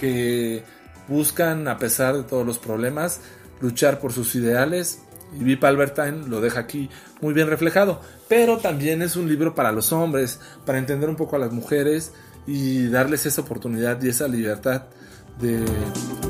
que 0.00 0.64
buscan, 1.08 1.68
a 1.68 1.76
pesar 1.76 2.16
de 2.16 2.22
todos 2.22 2.46
los 2.46 2.58
problemas, 2.58 3.20
luchar 3.60 4.00
por 4.00 4.12
sus 4.12 4.34
ideales. 4.34 5.02
Y 5.38 5.44
Vip 5.44 5.62
Albertine 5.62 6.26
lo 6.26 6.40
deja 6.40 6.60
aquí 6.60 6.90
muy 7.20 7.34
bien 7.34 7.48
reflejado. 7.48 8.00
Pero 8.28 8.58
también 8.58 9.02
es 9.02 9.16
un 9.16 9.28
libro 9.28 9.54
para 9.54 9.70
los 9.70 9.92
hombres, 9.92 10.40
para 10.64 10.78
entender 10.78 11.08
un 11.08 11.16
poco 11.16 11.36
a 11.36 11.38
las 11.38 11.52
mujeres 11.52 12.12
y 12.46 12.88
darles 12.88 13.26
esa 13.26 13.42
oportunidad 13.42 14.02
y 14.02 14.08
esa 14.08 14.26
libertad 14.26 14.86
de 15.40 15.64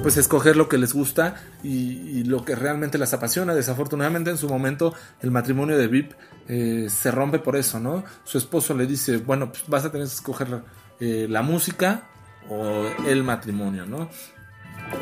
pues 0.02 0.16
escoger 0.16 0.56
lo 0.56 0.68
que 0.68 0.78
les 0.78 0.92
gusta 0.92 1.34
y, 1.62 2.24
lo 2.24 2.44
que 2.44 2.54
realmente 2.54 2.98
las 2.98 3.12
apasiona. 3.12 3.54
Desafortunadamente 3.54 4.30
en 4.30 4.36
su 4.36 4.48
momento 4.48 4.94
el 5.20 5.30
matrimonio 5.30 5.76
de 5.78 5.88
Vip 5.88 6.12
eh, 6.48 6.88
se 6.90 7.10
rompe 7.10 7.38
por 7.38 7.56
eso, 7.56 7.80
¿no? 7.80 8.04
Su 8.24 8.38
esposo 8.38 8.74
le 8.74 8.86
dice, 8.86 9.16
bueno, 9.16 9.50
pues 9.50 9.64
vas 9.66 9.84
a 9.84 9.90
tener 9.90 10.06
que 10.06 10.14
escoger 10.14 10.62
eh, 11.00 11.26
la 11.28 11.42
música 11.42 12.09
o 12.50 12.86
el 13.06 13.22
matrimonio, 13.22 13.86
¿no? 13.86 14.10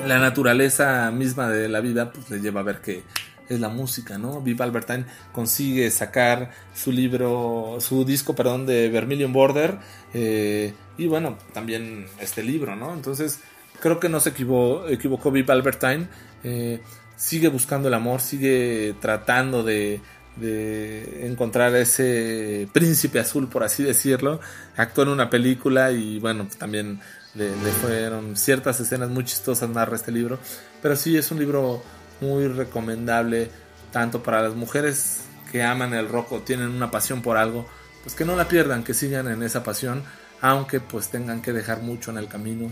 la 0.06 0.18
naturaleza 0.18 1.10
misma 1.10 1.48
de 1.48 1.68
la 1.68 1.80
vida 1.80 2.12
pues 2.12 2.30
le 2.30 2.40
lleva 2.40 2.60
a 2.60 2.64
ver 2.64 2.80
que 2.80 3.02
es 3.48 3.60
la 3.60 3.70
música, 3.70 4.18
¿no? 4.18 4.42
Viv 4.42 4.62
Albertine 4.62 5.06
consigue 5.32 5.90
sacar 5.90 6.50
su 6.74 6.92
libro, 6.92 7.78
su 7.80 8.04
disco, 8.04 8.34
perdón, 8.34 8.66
de 8.66 8.90
Vermilion 8.90 9.32
Border 9.32 9.78
eh, 10.12 10.74
y 10.98 11.06
bueno, 11.06 11.38
también 11.54 12.06
este 12.20 12.42
libro, 12.42 12.76
¿no? 12.76 12.92
Entonces 12.92 13.40
creo 13.80 13.98
que 13.98 14.10
no 14.10 14.20
se 14.20 14.30
equivocó, 14.30 14.86
equivocó 14.88 15.30
Viv 15.30 15.50
Albertine, 15.50 16.08
eh, 16.44 16.82
sigue 17.16 17.48
buscando 17.48 17.88
el 17.88 17.94
amor, 17.94 18.20
sigue 18.20 18.94
tratando 19.00 19.62
de, 19.62 20.02
de 20.36 21.26
encontrar 21.26 21.74
ese 21.74 22.68
príncipe 22.72 23.18
azul, 23.18 23.48
por 23.48 23.64
así 23.64 23.82
decirlo. 23.82 24.40
Actuó 24.76 25.04
en 25.04 25.10
una 25.10 25.30
película 25.30 25.90
y 25.90 26.18
bueno, 26.18 26.48
también 26.58 27.00
le, 27.34 27.52
fueron 27.72 28.36
ciertas 28.36 28.80
escenas 28.80 29.10
muy 29.10 29.24
chistosas 29.24 29.68
narra 29.68 29.96
este 29.96 30.12
libro. 30.12 30.38
Pero 30.82 30.96
sí 30.96 31.16
es 31.16 31.30
un 31.30 31.38
libro 31.38 31.82
muy 32.20 32.48
recomendable 32.48 33.50
tanto 33.92 34.22
para 34.22 34.42
las 34.42 34.54
mujeres 34.54 35.22
que 35.50 35.62
aman 35.62 35.94
el 35.94 36.08
rock 36.08 36.44
tienen 36.44 36.68
una 36.68 36.90
pasión 36.90 37.22
por 37.22 37.36
algo, 37.36 37.66
pues 38.02 38.14
que 38.14 38.24
no 38.24 38.36
la 38.36 38.48
pierdan, 38.48 38.84
que 38.84 38.92
sigan 38.92 39.28
en 39.28 39.42
esa 39.42 39.62
pasión, 39.62 40.02
aunque 40.40 40.80
pues 40.80 41.08
tengan 41.10 41.40
que 41.40 41.52
dejar 41.52 41.82
mucho 41.82 42.10
en 42.10 42.18
el 42.18 42.28
camino. 42.28 42.70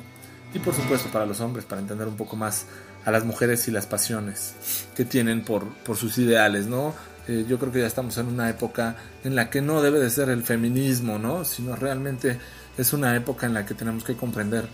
Y 0.52 0.58
por 0.58 0.74
supuesto 0.74 1.08
para 1.10 1.26
los 1.26 1.40
hombres, 1.40 1.64
para 1.64 1.80
entender 1.80 2.06
un 2.06 2.16
poco 2.16 2.36
más 2.36 2.66
a 3.04 3.10
las 3.10 3.24
mujeres 3.24 3.66
y 3.68 3.70
las 3.70 3.86
pasiones 3.86 4.54
que 4.94 5.04
tienen 5.04 5.44
por, 5.44 5.68
por 5.78 5.96
sus 5.96 6.18
ideales, 6.18 6.66
¿no? 6.66 6.94
Eh, 7.28 7.44
yo 7.48 7.58
creo 7.58 7.72
que 7.72 7.80
ya 7.80 7.86
estamos 7.86 8.16
en 8.18 8.26
una 8.26 8.48
época 8.48 8.96
en 9.24 9.34
la 9.34 9.50
que 9.50 9.60
no 9.60 9.82
debe 9.82 9.98
de 9.98 10.10
ser 10.10 10.28
el 10.28 10.44
feminismo, 10.44 11.18
¿no? 11.18 11.44
Sino 11.44 11.74
realmente 11.74 12.38
es 12.76 12.92
una 12.92 13.16
época 13.16 13.46
en 13.46 13.54
la 13.54 13.64
que 13.64 13.74
tenemos 13.74 14.04
que 14.04 14.16
comprender 14.16 14.68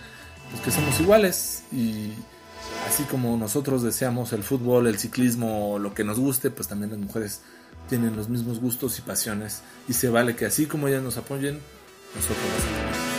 pues, 0.51 0.63
que 0.63 0.71
somos 0.71 0.99
iguales 1.01 1.65
y 1.73 2.13
así 2.89 3.05
como 3.05 3.37
nosotros 3.37 3.83
deseamos 3.83 4.33
el 4.33 4.43
fútbol, 4.43 4.87
el 4.87 4.99
ciclismo, 4.99 5.79
lo 5.79 5.95
que 5.95 6.05
nos 6.05 6.19
guste, 6.19 6.51
pues 6.51 6.69
también 6.69 6.91
las 6.91 7.01
mujeres 7.01 7.41
tienen 7.89 8.17
los 8.17 8.29
mismos 8.29 8.61
gustos 8.61 8.99
y 8.99 9.03
pasiones 9.03 9.63
y 9.89 9.93
se 9.93 10.09
vale 10.09 10.37
que 10.37 10.47
así 10.47 10.67
como 10.67 10.89
ellas 10.89 11.03
nos 11.03 11.17
apoyen, 11.17 11.61
nosotros 12.15 12.39
las 12.55 12.65
apoyemos. 12.65 13.13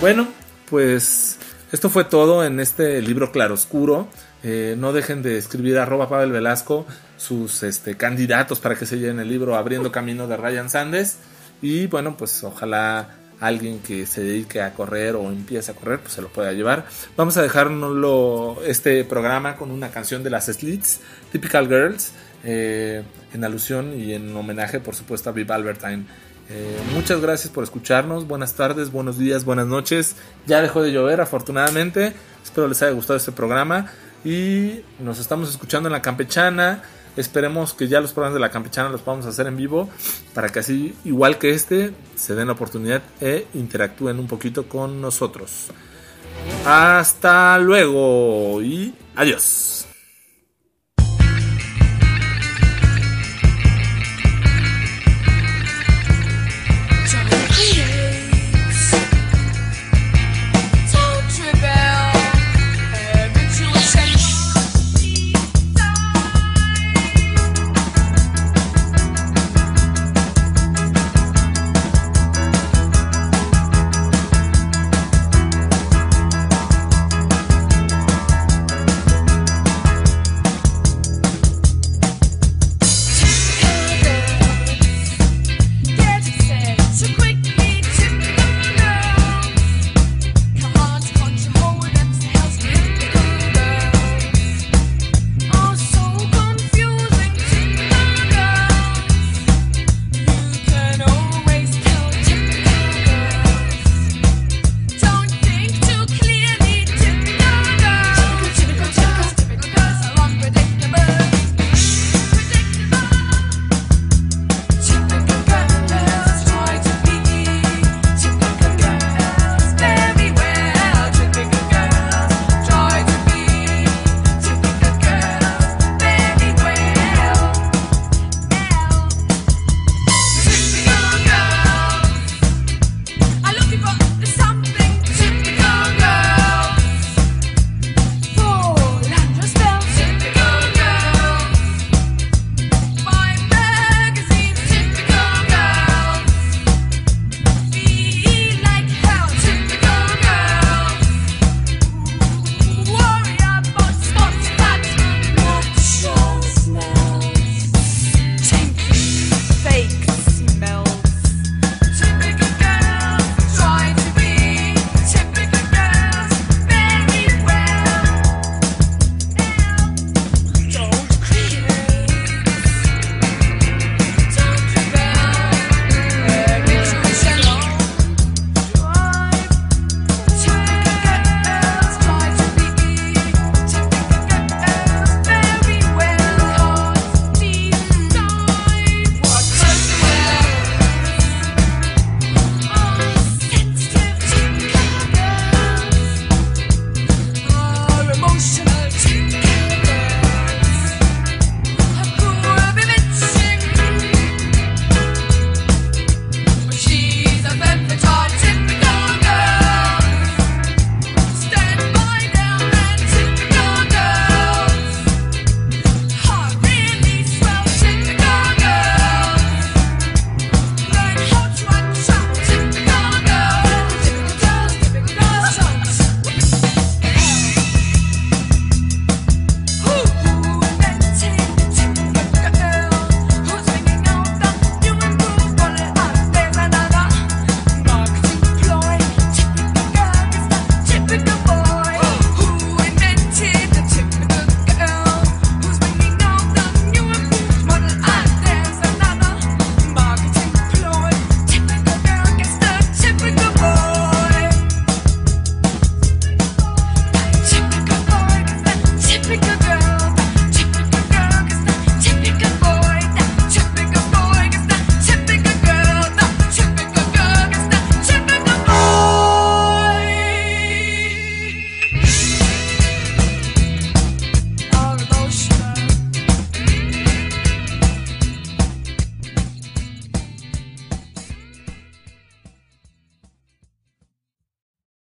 Bueno, 0.00 0.28
pues 0.68 1.38
esto 1.72 1.88
fue 1.88 2.04
todo 2.04 2.44
en 2.44 2.60
este 2.60 3.00
libro 3.00 3.32
claroscuro. 3.32 4.08
Eh, 4.42 4.74
no 4.76 4.92
dejen 4.92 5.22
de 5.22 5.38
escribir 5.38 5.78
arroba 5.78 6.08
Pavel 6.08 6.32
Velasco 6.32 6.84
sus 7.16 7.62
este, 7.62 7.96
candidatos 7.96 8.58
para 8.58 8.74
que 8.74 8.84
se 8.84 8.98
lleven 8.98 9.20
el 9.20 9.28
libro 9.28 9.56
Abriendo 9.56 9.92
Camino 9.92 10.26
de 10.26 10.36
Ryan 10.36 10.68
Sandes. 10.68 11.18
Y 11.62 11.86
bueno, 11.86 12.16
pues 12.16 12.42
ojalá 12.42 13.21
alguien 13.42 13.80
que 13.80 14.06
se 14.06 14.22
dedique 14.22 14.62
a 14.62 14.72
correr 14.72 15.16
o 15.16 15.28
empiece 15.28 15.72
a 15.72 15.74
correr, 15.74 15.98
pues 15.98 16.14
se 16.14 16.22
lo 16.22 16.28
pueda 16.28 16.52
llevar. 16.52 16.86
Vamos 17.16 17.36
a 17.36 17.42
dejárnoslo 17.42 18.58
este 18.64 19.04
programa 19.04 19.56
con 19.56 19.72
una 19.72 19.90
canción 19.90 20.22
de 20.22 20.30
las 20.30 20.46
Slits, 20.46 21.00
Typical 21.32 21.66
Girls, 21.66 22.12
eh, 22.44 23.02
en 23.34 23.44
alusión 23.44 23.98
y 23.98 24.14
en 24.14 24.34
homenaje, 24.36 24.78
por 24.78 24.94
supuesto, 24.94 25.28
a 25.28 25.32
Viv 25.32 25.50
Albertine. 25.50 26.04
Eh, 26.50 26.78
muchas 26.94 27.20
gracias 27.20 27.52
por 27.52 27.64
escucharnos. 27.64 28.28
Buenas 28.28 28.54
tardes, 28.54 28.92
buenos 28.92 29.18
días, 29.18 29.44
buenas 29.44 29.66
noches. 29.66 30.14
Ya 30.46 30.62
dejó 30.62 30.80
de 30.80 30.92
llover, 30.92 31.20
afortunadamente. 31.20 32.12
Espero 32.44 32.68
les 32.68 32.80
haya 32.82 32.92
gustado 32.92 33.16
este 33.16 33.32
programa 33.32 33.90
y 34.24 34.84
nos 35.00 35.18
estamos 35.18 35.50
escuchando 35.50 35.88
en 35.88 35.94
la 35.94 36.02
campechana. 36.02 36.82
Esperemos 37.16 37.74
que 37.74 37.88
ya 37.88 38.00
los 38.00 38.12
programas 38.12 38.34
de 38.34 38.40
la 38.40 38.50
campechana 38.50 38.88
los 38.88 39.02
podamos 39.02 39.26
hacer 39.26 39.46
en 39.46 39.56
vivo 39.56 39.88
para 40.34 40.48
que 40.48 40.60
así, 40.60 40.94
igual 41.04 41.38
que 41.38 41.50
este, 41.50 41.92
se 42.16 42.34
den 42.34 42.46
la 42.46 42.54
oportunidad 42.54 43.02
e 43.20 43.46
interactúen 43.54 44.18
un 44.18 44.26
poquito 44.26 44.68
con 44.68 45.00
nosotros. 45.00 45.68
Hasta 46.64 47.58
luego 47.58 48.62
y 48.62 48.94
adiós. 49.14 49.81